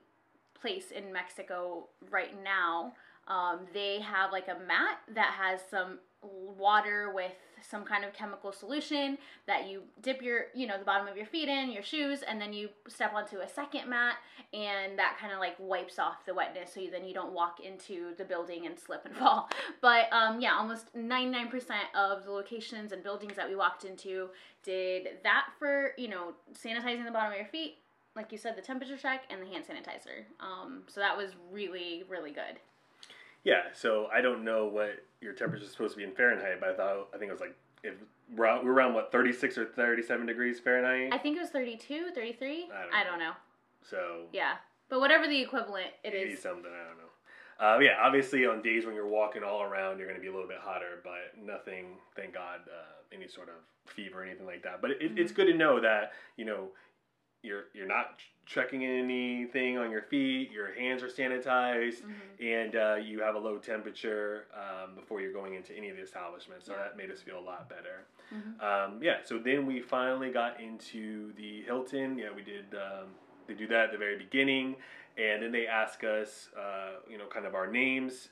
[0.55, 2.93] place in Mexico right now,
[3.27, 7.33] um, they have like a mat that has some water with
[7.69, 11.27] some kind of chemical solution that you dip your you know the bottom of your
[11.27, 14.17] feet in your shoes and then you step onto a second mat
[14.53, 17.61] and that kind of like wipes off the wetness so you, then you don't walk
[17.61, 19.49] into the building and slip and fall.
[19.81, 21.53] But um, yeah almost 99%
[21.95, 24.29] of the locations and buildings that we walked into
[24.63, 27.79] did that for you know sanitizing the bottom of your feet
[28.17, 30.25] like you said the temperature check and the hand sanitizer.
[30.41, 32.59] Um, so that was really really good.
[33.45, 36.71] Yeah, so I don't know what your temperature is supposed to be in Fahrenheit, but
[36.71, 37.95] I thought I think it was like if
[38.37, 41.13] we're, out, we're around what 36 or 37 degrees Fahrenheit.
[41.13, 42.51] I think it was 32, 33.
[42.51, 42.97] I don't know.
[42.97, 43.33] I don't know.
[43.83, 44.55] So yeah,
[44.89, 46.41] but whatever the equivalent it is.
[46.41, 47.05] something I don't know.
[47.61, 50.33] Uh, yeah, obviously on days when you're walking all around, you're going to be a
[50.33, 53.55] little bit hotter, but nothing, thank God, uh, any sort of
[53.93, 54.81] fever or anything like that.
[54.81, 55.19] But it, mm-hmm.
[55.19, 56.69] it's good to know that you know
[57.43, 62.43] you're you're not checking anything on your feet, your hands are sanitized, mm-hmm.
[62.43, 66.03] and uh, you have a low temperature um, before you're going into any of the
[66.03, 66.67] establishments.
[66.67, 66.85] So yeah.
[66.85, 68.07] that made us feel a lot better.
[68.35, 68.95] Mm-hmm.
[68.95, 69.19] Um, yeah.
[69.25, 72.19] So then we finally got into the Hilton.
[72.19, 72.67] Yeah, we did.
[72.73, 73.09] Um,
[73.47, 74.77] they do that at the very beginning,
[75.17, 78.29] and then they ask us, uh, you know, kind of our names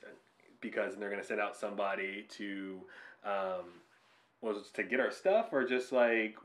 [0.61, 2.79] because they're going to send out somebody to
[3.23, 3.65] um,
[4.41, 6.37] was to get our stuff or just like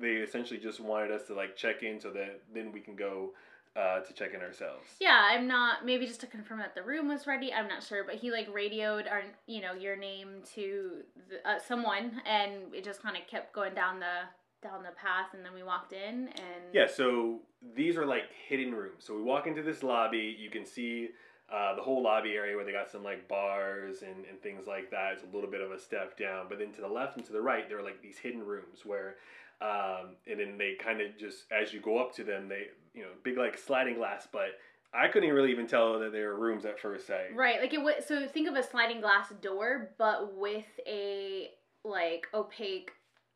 [0.00, 3.32] they essentially just wanted us to like check in so that then we can go
[3.76, 4.86] uh, to check in ourselves.
[5.00, 7.52] Yeah, I'm not maybe just to confirm that the room was ready.
[7.52, 11.58] I'm not sure, but he like radioed our you know your name to the, uh,
[11.58, 14.22] someone, and it just kind of kept going down the
[14.62, 16.86] down the path, and then we walked in and yeah.
[16.86, 17.40] So
[17.74, 19.04] these are like hidden rooms.
[19.04, 20.36] So we walk into this lobby.
[20.38, 21.08] You can see
[21.52, 24.90] uh, the whole lobby area where they got some like bars and, and things like
[24.90, 26.46] that is a little bit of a step down.
[26.48, 28.84] But then to the left and to the right, there are like these hidden rooms
[28.84, 29.16] where,
[29.60, 33.02] um, and then they kind of just as you go up to them, they you
[33.02, 34.58] know big like sliding glass, but
[34.92, 37.34] I couldn't really even tell that they were rooms at first sight.
[37.34, 38.04] Right, like it was.
[38.06, 41.50] So think of a sliding glass door, but with a
[41.84, 42.92] like opaque.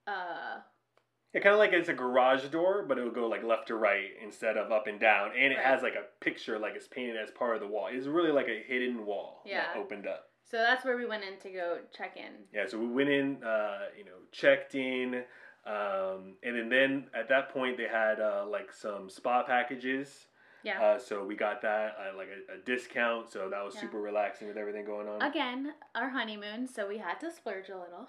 [0.06, 0.60] uh
[1.34, 3.76] yeah, kind of like it's a garage door, but it will go like left to
[3.76, 5.64] right instead of up and down, and it right.
[5.64, 7.88] has like a picture, like it's painted as part of the wall.
[7.90, 9.74] It's really like a hidden wall yeah.
[9.74, 10.30] that opened up.
[10.50, 12.32] So that's where we went in to go check in.
[12.54, 15.22] Yeah, so we went in, uh, you know, checked in,
[15.66, 20.28] um, and then, then at that point they had uh, like some spa packages
[20.64, 20.82] Yeah.
[20.82, 23.82] Uh, so we got that uh, like a, a discount, so that was Yeah.
[23.82, 25.22] super relaxing with everything going on.
[25.22, 28.08] Again, our honeymoon, so we had to splurge a little.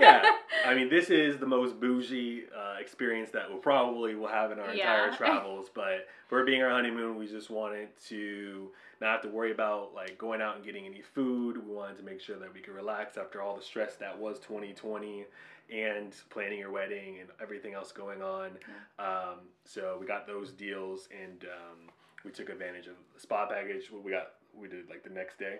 [0.00, 0.22] yeah,
[0.66, 4.58] I mean, this is the most bougie uh, experience that we'll probably will have in
[4.58, 5.70] our entire travels.
[5.72, 9.94] But for it being our honeymoon, we just wanted to not have to worry about
[9.94, 11.64] like going out and getting any food.
[11.64, 14.38] We wanted to make sure that we could relax after all the stress that was
[14.40, 15.26] 2020
[15.72, 18.50] and planning your wedding and everything else going on.
[18.98, 21.78] Um, so we got those deals and um,
[22.24, 23.90] we took advantage of the spa package.
[23.90, 25.58] We got we did like the next day.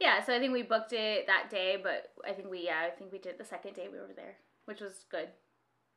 [0.00, 2.90] yeah, so I think we booked it that day, but I think we yeah, I
[2.90, 5.28] think we did the second day we were there, which was good.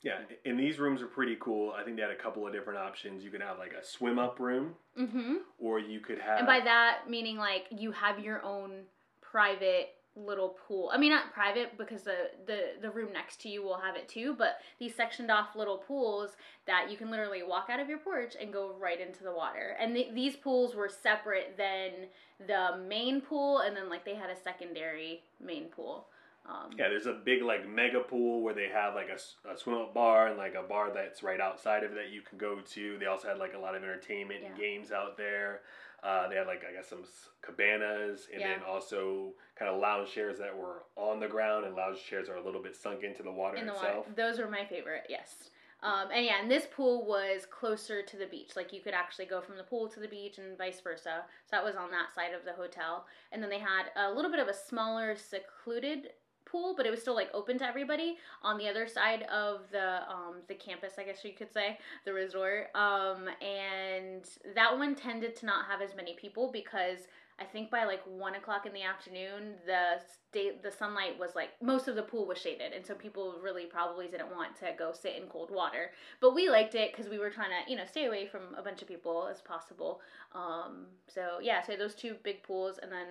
[0.02, 1.74] Yeah, and these rooms are pretty cool.
[1.78, 3.22] I think they had a couple of different options.
[3.22, 5.36] You could have like a swim up room, Mm-hmm.
[5.60, 6.38] or you could have.
[6.40, 8.84] And by that meaning like you have your own
[9.22, 9.90] private
[10.26, 10.90] little pool.
[10.94, 14.08] I mean not private because the the the room next to you will have it
[14.08, 16.32] too, but these sectioned off little pools
[16.66, 19.76] that you can literally walk out of your porch and go right into the water.
[19.80, 22.08] And th- these pools were separate than
[22.48, 26.08] the main pool and then like they had a secondary main pool.
[26.50, 29.94] Um, yeah, there's a big like mega pool where they have like a swim up
[29.94, 32.98] bar and like a bar that's right outside of it that you can go to.
[32.98, 35.62] They also had like a lot of entertainment and games out there.
[36.04, 37.04] Uh, they had like I guess some
[37.42, 42.00] cabanas and then also kind of lounge chairs that were on the ground and lounge
[42.04, 43.88] chairs are a little bit sunk into the water in the water.
[43.88, 44.06] itself.
[44.16, 45.50] Those were my favorite, yes.
[45.82, 48.52] Um, and yeah, and this pool was closer to the beach.
[48.56, 51.24] Like you could actually go from the pool to the beach and vice versa.
[51.46, 53.06] So that was on that side of the hotel.
[53.32, 56.10] And then they had a little bit of a smaller, secluded
[56.52, 60.02] pool, but it was still like open to everybody on the other side of the
[60.10, 62.68] um, the campus, I guess you could say, the resort.
[62.76, 64.24] Um, and
[64.56, 67.08] that one tended to not have as many people because
[67.40, 71.50] I think by like one o'clock in the afternoon, the state the sunlight was like
[71.62, 74.92] most of the pool was shaded, and so people really probably didn't want to go
[74.92, 75.92] sit in cold water.
[76.20, 78.62] But we liked it because we were trying to you know stay away from a
[78.62, 80.02] bunch of people as possible.
[80.34, 83.08] Um, so yeah, so those two big pools, and then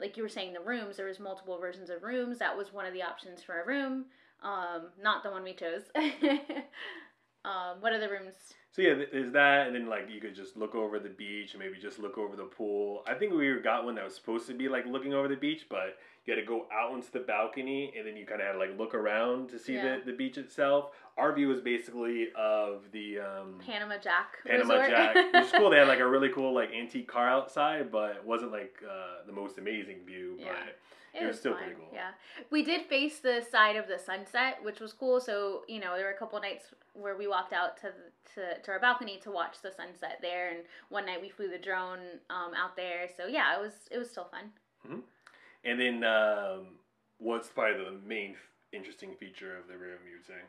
[0.00, 0.96] like you were saying, the rooms.
[0.96, 2.38] There was multiple versions of rooms.
[2.38, 4.06] That was one of the options for a room.
[4.42, 5.82] Um, not the one we chose.
[7.44, 8.34] um, what other rooms?
[8.72, 11.52] So yeah, th- there's that, and then like you could just look over the beach,
[11.52, 13.02] and maybe just look over the pool.
[13.06, 15.66] I think we got one that was supposed to be like looking over the beach,
[15.68, 18.52] but you had to go out onto the balcony, and then you kind of had
[18.52, 19.96] to like look around to see Yeah.
[20.04, 20.90] the, the beach itself.
[21.16, 24.36] Our view was basically of the um, Panama Jack.
[24.46, 24.90] Panama Resort.
[24.90, 25.70] Jack, which is cool.
[25.70, 29.26] They had like a really cool like antique car outside, but it wasn't like uh,
[29.26, 30.36] the most amazing view.
[30.38, 30.52] Yeah.
[31.12, 31.88] But It was still pretty cool.
[31.92, 32.10] Yeah,
[32.50, 35.20] we did face the side of the sunset, which was cool.
[35.20, 37.88] So you know, there were a couple nights where we walked out to
[38.34, 40.58] to, to our balcony to watch the sunset there, and
[40.90, 41.98] one night we flew the drone
[42.30, 43.08] um, out there.
[43.16, 44.52] So yeah, it was it was still fun.
[45.64, 46.66] And then um,
[47.18, 48.38] what's probably the main f-
[48.72, 49.98] interesting feature of the room?
[50.06, 50.40] You would say.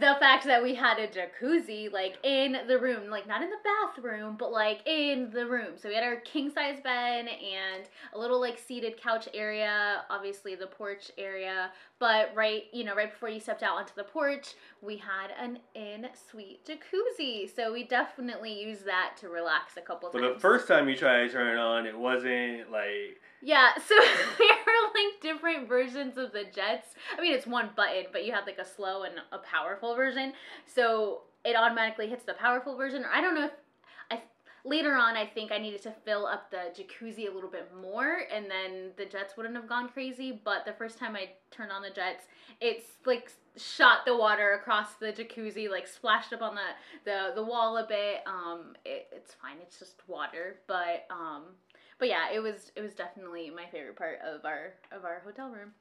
[0.00, 3.56] The fact that we had a jacuzzi like in the room, like not in the
[3.64, 5.76] bathroom, but like in the room.
[5.76, 10.54] So we had our king size bed and a little like seated couch area, obviously
[10.54, 14.54] the porch area, but right, you know, right before you stepped out onto the porch,
[14.82, 17.54] we had an in suite jacuzzi.
[17.54, 20.30] So we definitely used that to relax a couple For times.
[20.30, 23.94] But the first time you tried to turn it on, it wasn't like Yeah, so
[23.94, 26.88] there are like different versions of the jets.
[27.16, 30.32] I mean, it's one button, but you have like a slow and a powerful version.
[30.66, 33.04] So it automatically hits the powerful version.
[33.04, 33.52] Or I don't know if
[34.10, 34.22] I
[34.64, 38.18] later on I think I needed to fill up the jacuzzi a little bit more,
[38.34, 40.40] and then the jets wouldn't have gone crazy.
[40.44, 42.24] But the first time I turned on the jets,
[42.60, 46.60] it's like shot the water across the jacuzzi, like splashed up on the
[47.04, 48.22] the, the wall a bit.
[48.26, 49.56] Um, it, it's fine.
[49.62, 51.42] It's just water, but um
[51.98, 55.50] but yeah, it was it was definitely my favorite part of our of our hotel
[55.50, 55.72] room.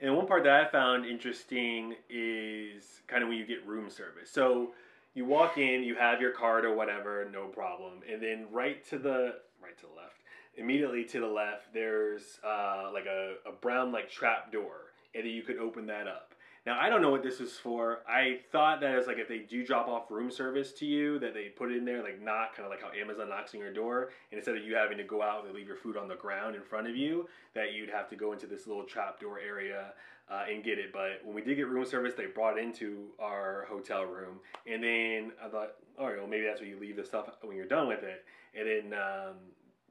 [0.00, 4.30] And one part that I found interesting is kind of when you get room service.
[4.30, 4.74] So
[5.14, 8.00] you walk in, you have your card or whatever, no problem.
[8.10, 10.20] And then right to the right to the left,
[10.56, 15.32] immediately to the left, there's uh, like a, a brown like trap door, and then
[15.32, 16.34] you could open that up.
[16.66, 18.00] Now I don't know what this is for.
[18.08, 21.32] I thought that it's like if they do drop off room service to you, that
[21.32, 23.72] they put it in there like knock, kind of like how Amazon knocks on your
[23.72, 26.16] door, and instead of you having to go out and leave your food on the
[26.16, 29.38] ground in front of you, that you'd have to go into this little trap door
[29.38, 29.92] area
[30.28, 30.92] uh, and get it.
[30.92, 34.82] But when we did get room service, they brought it into our hotel room, and
[34.82, 37.66] then I thought, all right, well maybe that's where you leave the stuff when you're
[37.66, 38.24] done with it,
[38.58, 39.34] and then um,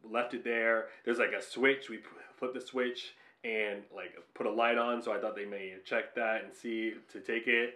[0.04, 0.88] left it there.
[1.06, 1.90] There's like a switch.
[1.90, 2.00] We
[2.38, 3.14] flip the switch
[3.46, 5.02] and like put a light on.
[5.02, 7.76] So I thought they may check that and see to take it.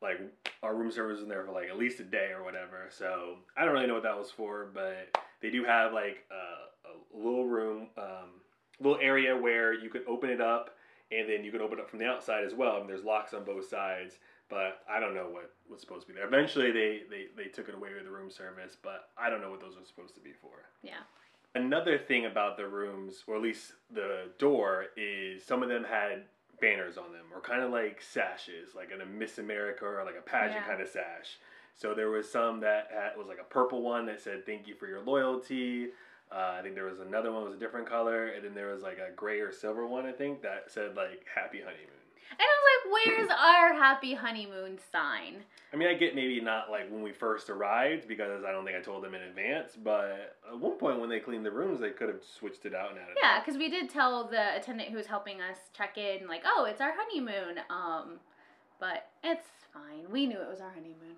[0.00, 0.20] Like
[0.62, 2.88] our room service was in there for like at least a day or whatever.
[2.90, 6.88] So I don't really know what that was for, but they do have like a,
[6.88, 8.30] a little room, um,
[8.80, 10.70] little area where you could open it up,
[11.10, 12.80] and then you can open it up from the outside as well.
[12.80, 14.14] And there's locks on both sides.
[14.48, 16.26] but I don't know what was supposed to be there.
[16.26, 19.50] Eventually, they, they, they took it away with the room service, but I don't know
[19.50, 20.68] what those were supposed to be for.
[20.82, 21.00] Yeah.
[21.54, 26.22] Another thing about the rooms, or at least the door, is some of them had
[26.60, 30.16] banners on them, or kind of like sashes, like in a Miss America or like
[30.18, 30.66] a pageant Yeah.
[30.68, 31.38] kind of sash.
[31.74, 34.74] So there was some that had, was like a purple one that said "Thank you
[34.74, 35.88] for your loyalty."
[36.30, 38.72] Uh, I think there was another one that was a different color, and then there
[38.72, 40.06] was like a gray or silver one.
[40.06, 42.01] I think that said like "Happy Honeymoon."
[42.32, 45.44] And I was like, where's our happy honeymoon sign?
[45.72, 48.76] I mean, I get maybe not like when we first arrived because I don't think
[48.76, 51.90] I told them in advance, but at one point when they cleaned the rooms, they
[51.90, 53.16] could have switched it out and added.
[53.20, 56.66] Yeah, because we did tell the attendant who was helping us check in, like, oh,
[56.68, 57.60] it's our honeymoon.
[57.70, 58.18] Um,
[58.78, 60.10] but it's fine.
[60.10, 61.16] We knew it was our honeymoon.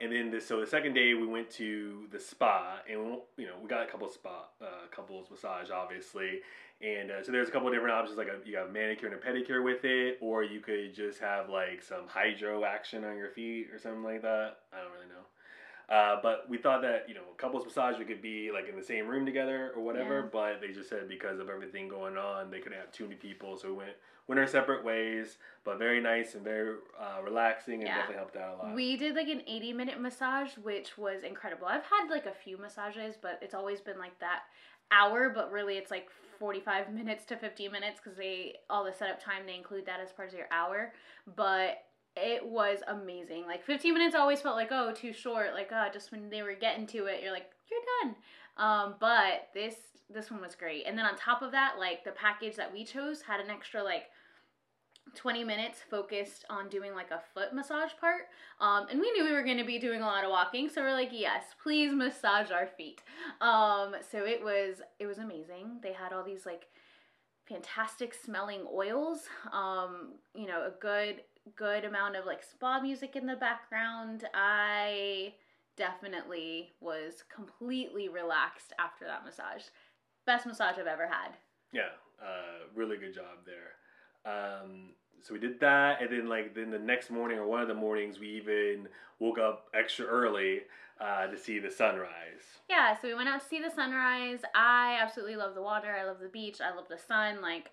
[0.00, 3.54] And then this, so the second day we went to the spa, and you know
[3.60, 6.40] we got a couple of spa, uh, couples massage, obviously,
[6.80, 8.16] and uh, so there's a couple of different options.
[8.16, 11.50] Like a, you have manicure and a pedicure with it, or you could just have
[11.50, 14.60] like some hydro action on your feet or something like that.
[14.72, 15.26] I don't really know.
[15.90, 18.82] Uh, but we thought that you know couples massage we could be like in the
[18.82, 20.20] same room together or whatever.
[20.20, 20.28] Yeah.
[20.32, 23.56] But they just said because of everything going on, they couldn't have too many people,
[23.56, 23.92] so we went
[24.28, 25.38] went our separate ways.
[25.64, 27.96] But very nice and very uh, relaxing, and Yeah.
[27.96, 28.74] definitely helped out a lot.
[28.74, 31.66] We did like an 80 minute massage, which was incredible.
[31.66, 34.42] I've had like a few massages, but it's always been like that
[34.92, 39.22] hour, but really it's like 45 minutes to 50 minutes because they, all the setup
[39.22, 40.92] time, they include that as part of your hour.
[41.36, 41.84] But
[42.16, 43.46] it was amazing.
[43.46, 45.54] Like 15 minutes always felt like, oh, too short.
[45.54, 48.16] Like, uh, just when they were getting to it, you're like, you're done.
[48.56, 49.74] Um, but this,
[50.12, 50.84] this one was great.
[50.86, 53.82] And then on top of that, like the package that we chose had an extra
[53.82, 54.04] like
[55.14, 58.22] 20 minutes focused on doing like a foot massage part.
[58.60, 60.82] Um, and we knew we were going to be doing a lot of walking, so
[60.82, 63.02] we're like, yes, please massage our feet.
[63.40, 65.80] Um, so it was it was amazing.
[65.82, 66.66] They had all these like
[67.48, 69.22] fantastic smelling oils.
[69.52, 71.22] Um, you know, a good
[71.56, 74.24] good amount of like spa music in the background.
[74.34, 75.34] I
[75.76, 79.62] definitely was completely relaxed after that massage.
[80.26, 81.30] Best massage I've ever had.
[81.72, 81.90] Yeah,
[82.20, 84.30] uh, really good job there.
[84.30, 84.90] Um,
[85.22, 87.74] so we did that, and then like then the next morning or one of the
[87.74, 88.88] mornings, we even
[89.18, 90.60] woke up extra early
[91.00, 92.42] uh, to see the sunrise.
[92.68, 94.40] Yeah, so we went out to see the sunrise.
[94.54, 95.90] I absolutely love the water.
[95.90, 96.60] I love the beach.
[96.60, 97.40] I love the sun.
[97.40, 97.70] Like,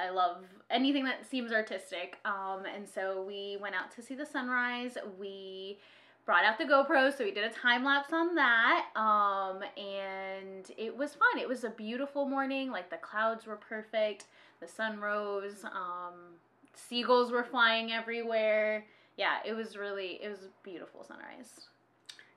[0.00, 2.18] I love anything that seems artistic.
[2.24, 4.96] Um, and so we went out to see the sunrise.
[5.18, 5.78] We
[6.24, 8.86] brought out the GoPro, so we did a time lapse on that.
[8.96, 11.40] Um, and it was fun.
[11.40, 12.70] It was a beautiful morning.
[12.70, 14.26] Like, the clouds were perfect.
[14.60, 15.64] The sun rose.
[15.64, 16.38] Um,
[16.74, 18.86] seagulls were flying everywhere.
[19.16, 21.66] Yeah, it was really, it was beautiful sunrise.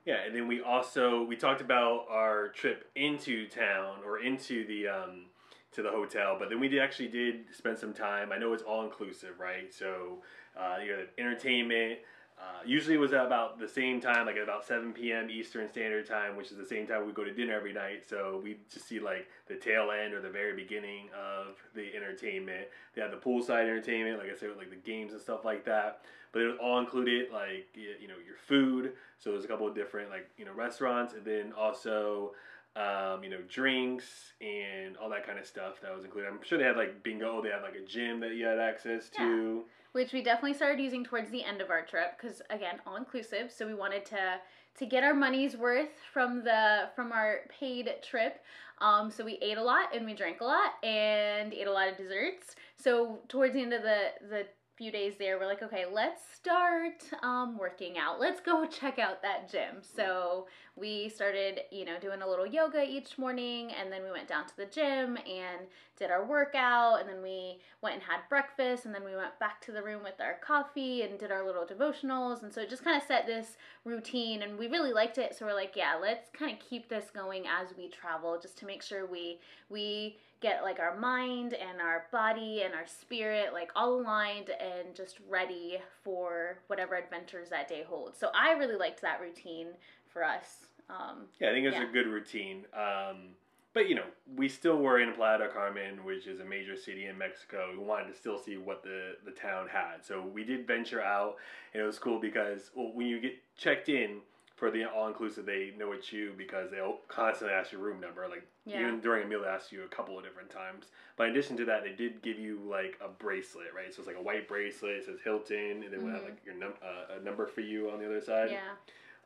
[0.04, 4.88] Yeah, and then we also we talked about our trip into town or into the
[4.88, 5.26] um,
[5.74, 8.32] to the hotel, but then we did actually did spend some time.
[8.32, 9.72] I know it's all inclusive, right?
[9.72, 10.22] So
[10.56, 12.00] uh, you know, entertainment.
[12.36, 15.30] Uh, usually it was at about the same time, like at about 7 p.m.
[15.30, 18.04] Eastern Standard Time, which is the same time we go to dinner every night.
[18.08, 22.66] So we just see like the tail end or the very beginning of the entertainment.
[22.94, 25.64] They had the poolside entertainment, like I said, with like the games and stuff like
[25.66, 26.00] that.
[26.32, 28.94] But it was all included, like you know, your food.
[29.18, 32.32] So there's a couple of different like you know restaurants, and then also
[32.76, 36.28] um, you know drinks and all that kind of stuff that was included.
[36.28, 37.42] I'm sure they had like bingo.
[37.42, 39.64] They had like a gym that you had access to.
[39.92, 43.50] which we definitely started using towards the end of our trip because again all inclusive
[43.50, 44.40] so we wanted to
[44.76, 48.42] to get our money's worth from the from our paid trip
[48.80, 51.88] um, so we ate a lot and we drank a lot and ate a lot
[51.88, 54.46] of desserts so towards the end of the the
[54.76, 59.22] few days there we're like okay let's start um, working out let's go check out
[59.22, 64.02] that gym so we started you know doing a little yoga each morning and then
[64.02, 65.66] we went down to the gym and
[65.96, 69.60] did our workout and then we went and had breakfast and then we went back
[69.60, 72.42] to the room with our coffee and did our little devotionals.
[72.42, 75.36] And so it just kind of set this routine and we really liked it.
[75.36, 78.66] So we're like yeah let's kind of keep this going as we travel just to
[78.66, 83.70] make sure we we get like our mind and our body and our spirit like
[83.74, 89.00] all aligned and just ready for whatever adventures that day holds so i really liked
[89.00, 89.68] that routine
[90.14, 91.88] for us um, Yeah, I think it's Yeah.
[91.88, 92.64] a good routine.
[92.74, 93.34] Um,
[93.72, 94.04] but you know,
[94.36, 97.70] we still were in Playa del Carmen, which is a major city in Mexico.
[97.72, 101.36] We wanted to still see what the the town had, so we did venture out,
[101.72, 104.20] and it was cool because well, when you get checked in
[104.56, 108.28] for the all inclusive, they know it's you because they'll constantly ask your room number.
[108.28, 108.80] Like Yeah.
[108.82, 110.90] even during a meal, they ask you a couple of different times.
[111.16, 113.92] But in addition to that, they did give you like a bracelet, right?
[113.92, 114.96] So it's like a white bracelet.
[114.98, 117.90] It says Hilton, and then we have like your num- uh, a number for you
[117.90, 118.50] on the other side.
[118.50, 118.74] yeah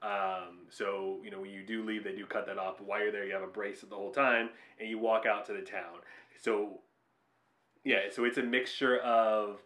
[0.03, 2.78] Um, so you know when you do leave, they do cut that off.
[2.78, 5.46] But while you're there, you have a bracelet the whole time, and you walk out
[5.46, 5.99] to the town.
[6.40, 6.80] So
[7.84, 9.61] yeah, so it's a mixture of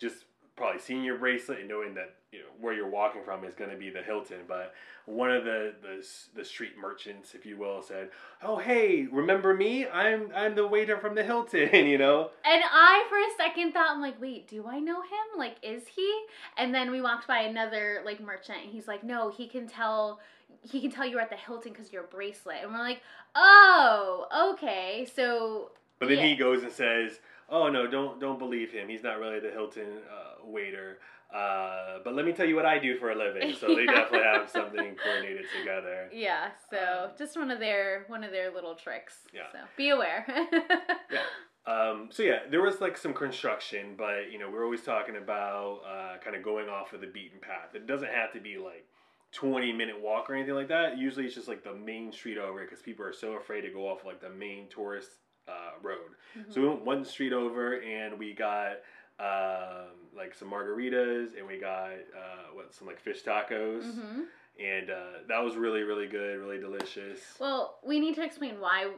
[0.00, 0.24] just
[0.56, 3.70] probably seeing your bracelet and knowing that you know where you're walking from is going
[3.70, 4.40] to be the Hilton.
[4.46, 4.74] But
[5.06, 8.10] one of the, the the street merchants, if you will, said,
[8.42, 9.86] "Oh hey, remember me?
[9.88, 12.30] I'm I'm the waiter from the Hilton." you know.
[12.44, 15.38] And I, for a second, thought, I'm like, wait, do I know him?
[15.38, 16.22] Like, is he?
[16.56, 20.20] And then we walked by another like merchant, and he's like, no, he can tell.
[20.62, 23.00] He can tell you're at the Hilton because your bracelet, and we're like,
[23.34, 25.06] oh, okay.
[25.14, 26.26] So But then Yeah.
[26.26, 28.88] he goes and says, "Oh no, don't don't believe him.
[28.88, 30.98] He's not really the Hilton uh, waiter."
[31.34, 33.54] Uh, but let me tell you what I do for a living.
[33.60, 36.08] So they definitely have something coordinated together.
[36.12, 39.18] yeah, so just one of their one of their little tricks.
[39.26, 39.42] Um, Yeah.
[39.52, 40.26] So be aware.
[41.10, 41.20] Yeah.
[41.66, 45.80] Um, so yeah, there was like some construction, but you know we're always talking about
[45.86, 47.74] uh, kind of going off of the beaten path.
[47.74, 48.86] It doesn't have to be like
[49.32, 50.96] twenty minute walk or anything like that.
[50.96, 53.86] Usually it's just like the main street over because people are so afraid to go
[53.86, 55.10] off like the main tourist
[55.46, 56.12] uh, road.
[56.48, 58.76] So we went one street over and we got
[59.20, 64.22] um, like some margaritas and we got uh, what some like fish tacos hmm
[64.58, 67.20] and uh, that was really really good, really delicious.
[67.38, 68.90] Well, we need to explain why.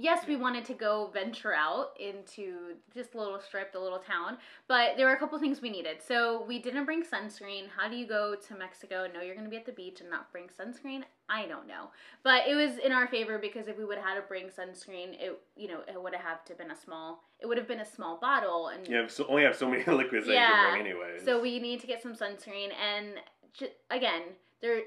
[0.00, 4.38] Yes, we wanted to go venture out into just a little strip, a little town,
[4.68, 5.96] but there were a couple things we needed.
[6.06, 7.64] So we didn't bring sunscreen.
[7.76, 10.00] How do you go to Mexico and know you're going to be at the beach
[10.00, 11.02] and not bring sunscreen?
[11.28, 11.90] I don't know,
[12.22, 15.14] but it was in our favor because if we would have had to bring sunscreen,
[15.20, 17.24] it you know it would have to been a small.
[17.40, 19.82] It would have been a small bottle, and You have so, only have so many
[19.86, 20.70] liquids that you Yeah.
[20.70, 21.24] can bring anyways.
[21.24, 23.14] so we need to get some sunscreen and
[23.90, 24.22] again,
[24.62, 24.82] there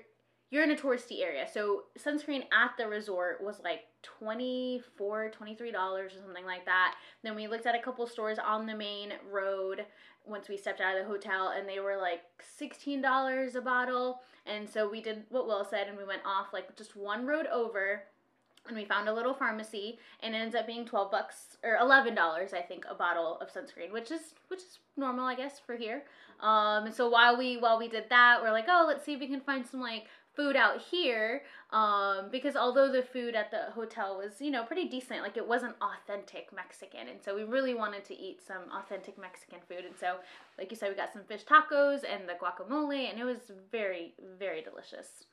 [0.51, 1.47] you're in a touristy area.
[1.51, 3.85] So sunscreen at the resort was like
[4.21, 6.95] $24, $23 or something like that.
[7.23, 9.85] Then we looked at a couple stores on the main road
[10.25, 12.21] once we stepped out of the hotel and they were like
[12.59, 14.21] $16 a bottle.
[14.45, 17.47] And so we did what Will said and we went off like just one road
[17.47, 18.03] over
[18.67, 22.17] and we found a little pharmacy and it ends up being 12 bucks or $11
[22.53, 26.03] I think a bottle of sunscreen which is which is normal I guess for here
[26.39, 29.19] um and so while we while we did that we're like oh let's see if
[29.19, 33.71] we can find some like food out here um because although the food at the
[33.73, 37.73] hotel was you know pretty decent like it wasn't authentic Mexican and so we really
[37.73, 40.17] wanted to eat some authentic Mexican food and so
[40.57, 44.13] like you said we got some fish tacos and the guacamole and it was very
[44.39, 45.25] very delicious.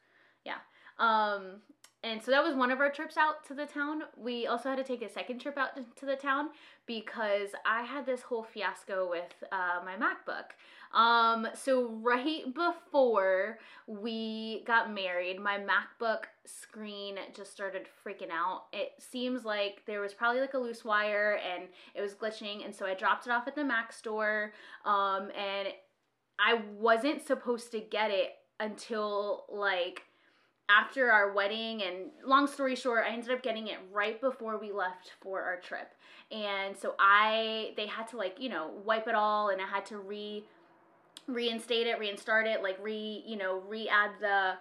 [0.45, 0.59] Yeah.
[0.99, 1.63] Um
[2.09, 4.03] and so that was one of our trips out to the town.
[4.17, 6.49] We also had to take a second trip out to the town
[6.87, 10.57] because I had this whole fiasco with uh, my MacBook.
[10.99, 18.65] Um, so right before we got married, my MacBook screen just started freaking out.
[18.73, 22.75] It seems like there was probably like a loose wire and it was glitching, and
[22.75, 24.53] so I dropped it off at the Mac store.
[24.87, 25.69] Um, and
[26.39, 28.31] I wasn't supposed to get it
[28.61, 30.03] until like
[30.69, 34.73] after our wedding and long story short i ended up getting it right before we
[34.73, 35.95] left for our trip.
[36.31, 39.87] And so i they had to like you know wipe it all and i had
[39.87, 40.45] to re
[41.27, 44.55] reinstate it reinstart it like re you know re-add the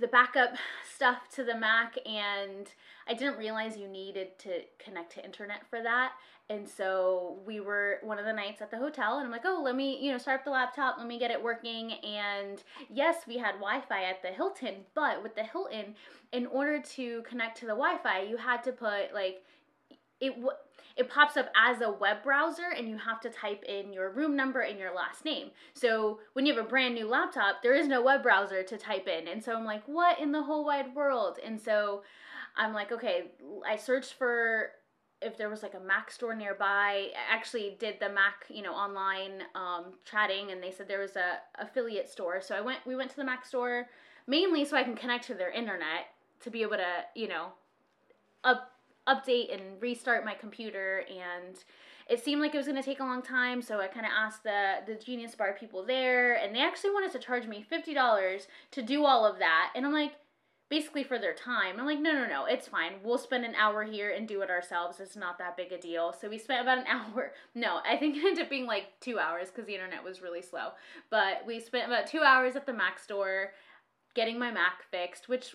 [0.00, 0.54] the backup
[0.94, 2.68] stuff to the mac and
[3.08, 6.12] i didn't realize you needed to connect to internet for that
[6.52, 9.62] and so we were one of the nights at the hotel, and I'm like, oh,
[9.64, 11.92] let me, you know, start up the laptop, let me get it working.
[11.92, 15.94] And yes, we had Wi Fi at the Hilton, but with the Hilton,
[16.32, 19.42] in order to connect to the Wi Fi, you had to put like,
[20.20, 20.50] it, w-
[20.96, 24.36] it pops up as a web browser and you have to type in your room
[24.36, 25.50] number and your last name.
[25.74, 29.08] So when you have a brand new laptop, there is no web browser to type
[29.08, 29.28] in.
[29.28, 31.38] And so I'm like, what in the whole wide world?
[31.44, 32.02] And so
[32.56, 33.30] I'm like, okay,
[33.68, 34.70] I searched for
[35.22, 37.08] if there was like a Mac store nearby.
[37.14, 41.16] I actually did the Mac, you know, online um, chatting, and they said there was
[41.16, 42.40] a affiliate store.
[42.40, 42.80] So I went.
[42.86, 43.86] We went to the Mac store
[44.26, 46.06] mainly so I can connect to their internet
[46.40, 47.48] to be able to, you know,
[48.44, 48.71] up
[49.08, 51.64] update and restart my computer and
[52.08, 54.12] it seemed like it was going to take a long time so i kind of
[54.16, 58.46] asked the the genius bar people there and they actually wanted to charge me $50
[58.70, 60.12] to do all of that and i'm like
[60.72, 61.78] basically for their time.
[61.78, 62.92] I'm like, no, no, no, it's fine.
[63.04, 65.00] We'll spend an hour here and do it ourselves.
[65.00, 66.14] It's not that big a deal.
[66.18, 67.34] So we spent about an hour.
[67.54, 70.40] No, I think it ended up being like two hours because the internet was really
[70.40, 70.70] slow.
[71.10, 73.52] But we spent about two hours at the Mac store
[74.14, 75.54] getting my Mac fixed, which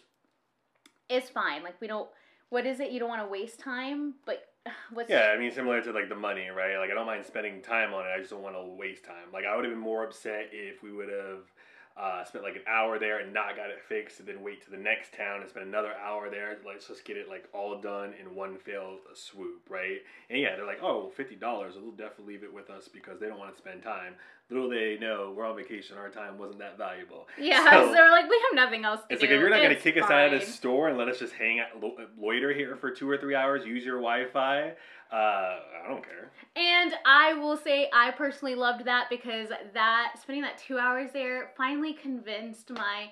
[1.10, 1.64] is fine.
[1.64, 2.10] Like, we don't,
[2.50, 2.92] what is it?
[2.92, 4.44] You don't want to waste time, but
[4.94, 5.10] what's.
[5.10, 6.78] Yeah, I mean, similar to like the money, right?
[6.78, 8.10] Like, I don't mind spending time on it.
[8.16, 9.32] I just don't want to waste time.
[9.34, 11.52] Like, I would have been more upset if we would have
[12.00, 14.70] uh, spent like an hour there and not got it fixed, and then wait to
[14.72, 16.58] the next town and spend another hour there.
[16.66, 19.98] Let's just get it like all done in one fell swoop, right?
[20.30, 21.74] And yeah, they're like, oh, fifty dollars.
[21.76, 24.14] They'll definitely leave it with us because they don't want to spend time.
[24.50, 25.98] Little they know, we're on vacation.
[25.98, 27.28] Our time wasn't that valuable.
[27.38, 29.14] Yeah, So- so, we're like, we have nothing else to do.
[29.16, 29.28] It's do.
[29.28, 31.10] like if you're not going to It's kick us out of the store and let
[31.10, 34.72] us just hang out, lo- loiter here for two or three hours, use your Wi-Fi,
[35.12, 36.32] Uh, I don't care.
[36.56, 41.52] And I will say I personally loved that because that spending that two hours there
[41.56, 43.12] finally convinced my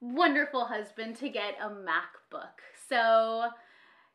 [0.00, 2.60] wonderful husband to get a MacBook.
[2.88, 3.48] So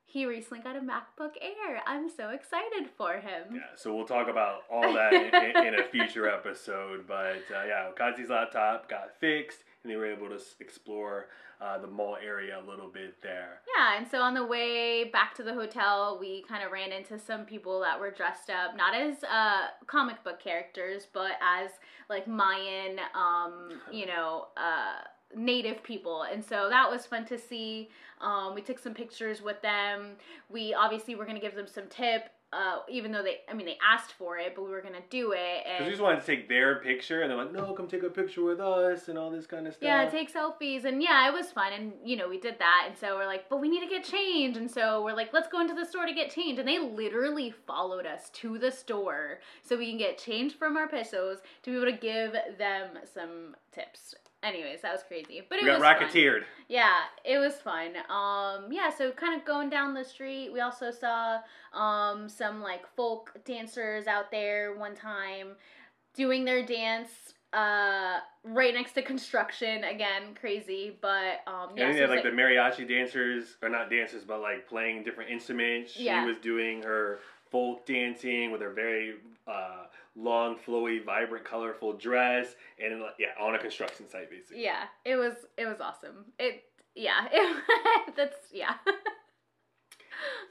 [0.06, 1.82] he recently got a MacBook Air.
[1.86, 3.44] I'm so excited for him.
[3.54, 7.06] Yeah, so we'll talk about all that in, in, a future episode.
[7.08, 11.28] But uh, yeah, Kazi's laptop got fixed, and they were able to explore
[11.62, 13.60] uh, the mall area a little bit there.
[13.78, 17.20] Yeah, and so on the way back to the hotel, we kind of ran into
[17.20, 21.72] some people that were dressed up not as uh, comic book characters, but as
[22.10, 25.02] like Mayan, um, you know, uh,
[25.36, 26.24] native people.
[26.24, 27.90] And so that was fun to see.
[28.22, 30.14] Um, we took some pictures with them.
[30.50, 32.30] We obviously were going to give them some tip.
[32.52, 35.34] Uh, even though they, I mean, they asked for it, but we were gonna do
[35.34, 35.66] it.
[35.66, 38.10] Because we just wanted to take their picture, and they're like, no, come take a
[38.10, 39.86] picture with us, and all this kind of stuff.
[39.86, 42.98] Yeah, take selfies and yeah, it was fun and you know, we did that and
[42.98, 45.62] so we're like, but we need to get change and so we're like, let's go
[45.62, 49.78] into the store to get change and they literally followed us to the store so
[49.78, 54.16] we can get change from our pesos to be able to give them some tips.
[54.42, 55.42] Anyways, that was crazy.
[55.50, 56.00] But it we got was fun.
[56.00, 56.46] racketeered.
[56.70, 57.92] Yeah, it was fun.
[58.10, 61.40] Um, yeah, so kind of going down the street, we also saw
[61.74, 65.50] um some like folk dancers out there one time
[66.16, 67.10] doing their dance
[67.54, 72.10] uh right next to construction again crazy but um Yeah, yeah, and so they had
[72.10, 75.98] it's like the mariachi dancers, or not dancers, but like playing different instruments.
[75.98, 76.22] Yeah.
[76.24, 77.20] She was doing her
[77.52, 79.16] folk dancing with her very
[79.48, 79.86] uh,
[80.20, 84.64] long, flowy, vibrant, colorful dress, and yeah, on a construction site basically.
[84.64, 86.64] yeah it was it was awesome it
[86.96, 87.64] yeah it,
[88.18, 88.74] that's yeah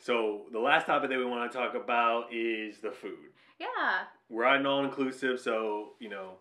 [0.01, 3.33] So the last topic that we want to talk about is the food.
[3.61, 6.39] yeah We're on all inclusive, so you know,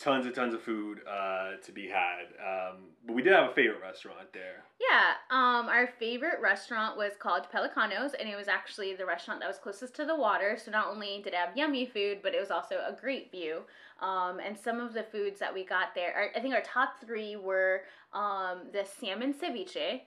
[0.00, 2.24] tons and tons of food uh, to be had.
[2.40, 2.76] Um,
[3.06, 4.64] but we did have a favorite restaurant there.
[4.80, 9.46] Yeah, um, our favorite restaurant was called Pelicanos, and it was actually the restaurant that
[9.46, 10.56] was closest to the water.
[10.56, 13.60] So not only did it have yummy food, but it was also a great view.
[14.00, 16.94] Um, and some of the foods that we got there, our, I think our top
[17.04, 17.82] three were
[18.14, 20.00] um, the salmon ceviche,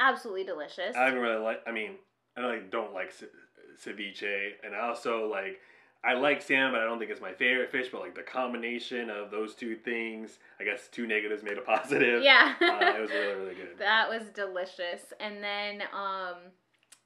[0.00, 0.96] absolutely delicious.
[0.96, 1.60] I don't really like.
[1.66, 1.96] I mean,
[2.34, 3.12] I don't, like, don't like
[3.78, 5.60] ceviche, and I also like.
[6.04, 7.88] I like salmon, but I don't think it's my favorite fish.
[7.92, 12.22] But like the combination of those two things, I guess two negatives made a positive.
[12.22, 13.68] yeah, uh, it was really really good.
[13.78, 15.12] that was delicious.
[15.20, 16.36] And then um,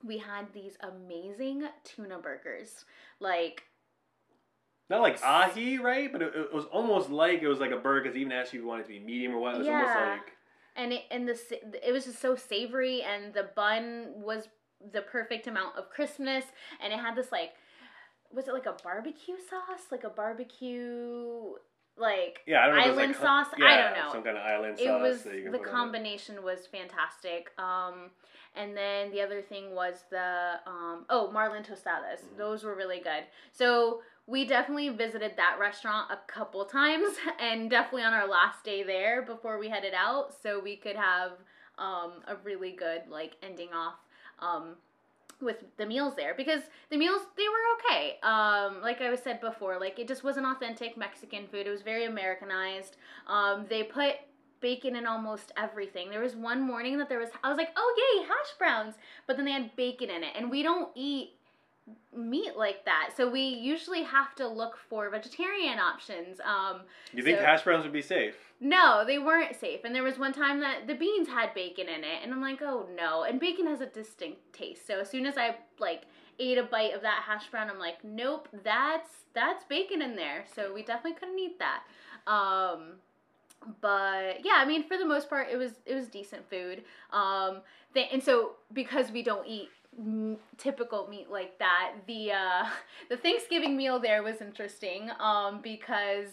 [0.05, 2.85] we had these amazing tuna burgers,
[3.21, 3.65] like
[4.89, 6.11] Not like ahi, right?
[6.11, 8.05] But it, it was almost like it was like a burger.
[8.05, 9.57] Because even asked you if you wanted to be medium or what.
[9.57, 10.11] It was almost Yeah.
[10.13, 10.33] like
[10.79, 11.39] and it and the
[11.89, 14.49] it was just so savory and the bun was
[14.93, 16.45] the perfect amount of crispness
[16.83, 17.53] and it had this like
[18.37, 21.55] was it like a barbecue sauce like a barbecue
[21.99, 22.81] like yeah, I don't know.
[22.83, 24.87] if it was, island like, sauce Yeah, I don't know Some kind of island it
[24.87, 25.01] sauce.
[25.03, 28.11] was that you can the combination was fantastic um
[28.55, 32.37] and then the other thing was the um oh marlin tostadas Mhm.
[32.37, 38.03] those were really good so we definitely visited that restaurant a couple times and definitely
[38.03, 41.33] on our last day there before we headed out so we could have
[41.79, 43.95] um a really good like ending off
[44.41, 44.77] um
[45.41, 48.19] with the meals there because the meals they were okay.
[48.23, 51.67] Um like i was said before like it just wasn't authentic mexican food.
[51.67, 52.97] It was very americanized.
[53.27, 54.15] Um they put
[54.61, 56.11] bacon in almost everything.
[56.11, 58.95] There was one morning that there was i was like oh yay hash browns!
[59.27, 60.33] But then they had bacon in it.
[60.37, 61.35] And we don't eat
[62.17, 66.81] meat like that so we usually have to look for vegetarian options um
[67.13, 68.35] You think so- hash browns would be safe?
[68.59, 69.81] no, they weren't safe.
[69.85, 72.63] And there was one time that the beans had bacon in it, and I'm like,
[72.63, 73.25] oh no.
[73.25, 74.87] And bacon has a distinct taste.
[74.87, 76.05] So as soon as I like
[76.39, 80.47] ate a bite of that hash brown, I'm like, nope, that's that's bacon in there.
[80.55, 81.83] So we definitely couldn't eat that.
[82.27, 82.93] Um,
[83.83, 86.83] but yeah, I mean, for the most part, it was it was decent food.
[87.13, 87.61] Um,
[88.11, 89.69] and so because we don't eat
[90.59, 92.67] typical meat like that, the uh,
[93.09, 95.11] the Thanksgiving meal there was interesting.
[95.21, 96.31] Um, because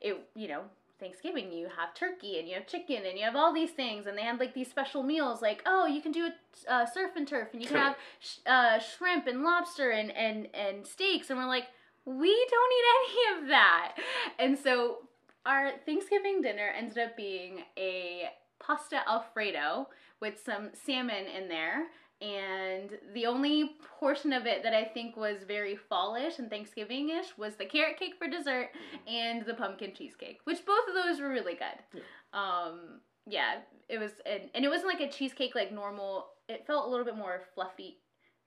[0.00, 0.62] it you know
[1.00, 4.16] Thanksgiving, you have turkey and you have chicken and you have all these things, and
[4.16, 6.28] they had like these special meals, like oh, you can do
[6.68, 10.10] a uh, surf and turf, and you can have sh- uh, shrimp and lobster and
[10.12, 11.66] and and steaks, and we're like,
[12.04, 13.96] we don't eat any of that,
[14.38, 14.98] and so
[15.46, 19.88] our Thanksgiving dinner ended up being a pasta alfredo
[20.20, 21.88] with some salmon in there.
[22.24, 27.36] And the only portion of it that I think was very fallish and Thanksgiving ish
[27.36, 28.70] was the carrot cake for dessert
[29.06, 32.00] and the pumpkin cheesecake, which both of those were really good.
[32.32, 33.56] Um, yeah,
[33.90, 36.28] it was, and, and it wasn't like a cheesecake like normal.
[36.48, 37.98] It felt a little bit more fluffy,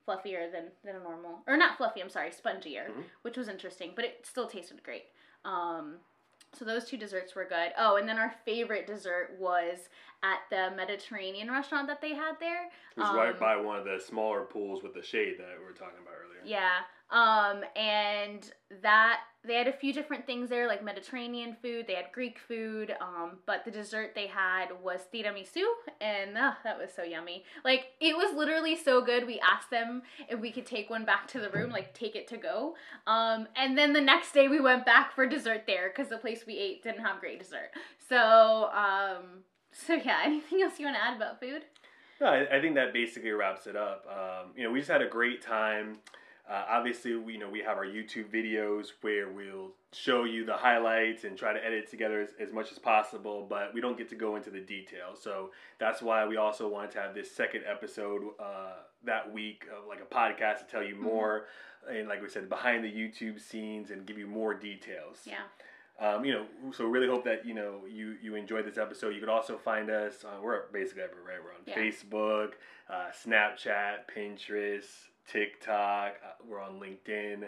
[0.08, 2.00] fluffier than than a normal, or not fluffy.
[2.00, 3.04] I'm sorry, spongier, Mhm.
[3.22, 5.04] which was interesting, but it still tasted great.
[5.44, 5.98] Um,
[6.52, 7.72] So those two desserts were good.
[7.76, 9.88] Oh, and then our favorite dessert was
[10.22, 12.66] at the Mediterranean restaurant that they had there.
[12.96, 15.64] It was right um, by one of the smaller pools with the shade that we
[15.64, 16.40] were talking about earlier.
[16.44, 16.80] Yeah.
[17.10, 18.50] Um, and
[18.82, 21.86] that they had a few different things there, like Mediterranean food.
[21.86, 22.94] They had Greek food.
[23.00, 25.64] Um, but the dessert they had was tiramisu,
[26.00, 27.44] and uh, that was so yummy.
[27.64, 29.26] Like it was literally so good.
[29.26, 32.28] We asked them if we could take one back to the room, like take it
[32.28, 32.74] to go.
[33.06, 36.44] Um, and then the next day we went back for dessert there because the place
[36.46, 37.70] we ate didn't have great dessert.
[38.08, 40.22] So, um, so yeah.
[40.24, 41.62] Anything else you want to add about food?
[42.20, 44.04] No, I, I think that basically wraps it up.
[44.10, 45.98] Um, you know, we just had a great time.
[46.48, 50.54] Uh, obviously, we you know we have our YouTube videos where we'll show you the
[50.54, 53.98] highlights and try to edit it together as, as much as possible, but we don't
[53.98, 55.20] get to go into the details.
[55.22, 59.86] So that's why we also wanted to have this second episode uh, that week of
[59.86, 61.46] like a podcast to tell you more,
[61.86, 61.96] mm-hmm.
[61.96, 65.18] and like we said, behind the YouTube scenes and give you more details.
[65.26, 65.34] Yeah.
[66.00, 69.10] Um, you know, so really hope that you know you you enjoyed this episode.
[69.10, 70.24] You could also find us.
[70.24, 71.34] Uh, we're basically everywhere.
[71.34, 71.44] Right?
[71.44, 71.76] We're on yeah.
[71.76, 72.52] Facebook,
[72.88, 74.86] uh, Snapchat, Pinterest,
[75.30, 76.14] TikTok.
[76.24, 77.44] Uh, we're on LinkedIn.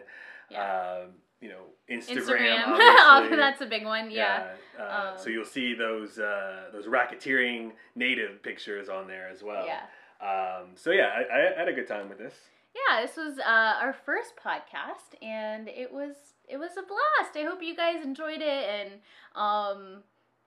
[0.51, 1.03] Yeah.
[1.03, 1.11] Um,
[1.41, 2.65] you know, Instagram.
[2.65, 3.31] Instagram.
[3.37, 4.11] That's a big one.
[4.11, 4.49] Yeah.
[4.79, 4.85] yeah.
[4.85, 9.67] Uh, um, so you'll see those uh, those racketeering native pictures on there as well.
[9.67, 9.81] Yeah.
[10.21, 12.35] Um, so yeah, I, I, had a good time with this.
[12.75, 13.43] Yeah, this was uh,
[13.81, 16.15] our first podcast, and it was
[16.47, 17.37] it was a blast.
[17.37, 18.91] I hope you guys enjoyed it, and
[19.35, 20.03] um,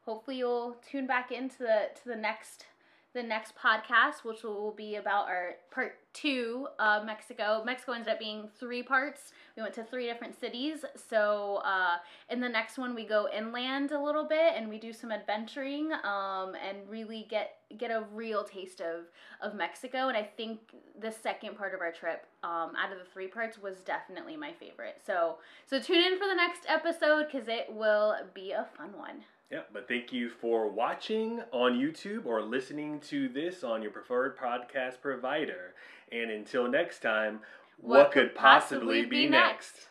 [0.05, 2.65] hopefully you'll tune back into the to the next
[3.13, 7.61] the next podcast, which will be about our part two of Mexico.
[7.63, 9.31] Mexico ended up being three parts.
[9.55, 10.83] We went to three different cities.
[10.95, 11.97] So uh,
[12.29, 15.91] in the next one, we go inland a little bit and we do some adventuring
[16.03, 19.05] um, and really get get a real taste of
[19.41, 20.07] of Mexico.
[20.07, 20.59] And I think
[20.99, 24.53] the second part of our trip, um, out of the three parts, was definitely my
[24.53, 25.01] favorite.
[25.05, 25.37] So
[25.67, 29.23] so tune in for the next episode because it will be a fun one.
[29.53, 34.35] Yeah, but thank you for watching on YouTube or listening to this on your preferred
[34.35, 35.75] podcast provider.
[36.11, 37.41] And until next time,
[37.77, 39.75] what, what could possibly, possibly be next?
[39.75, 39.87] next?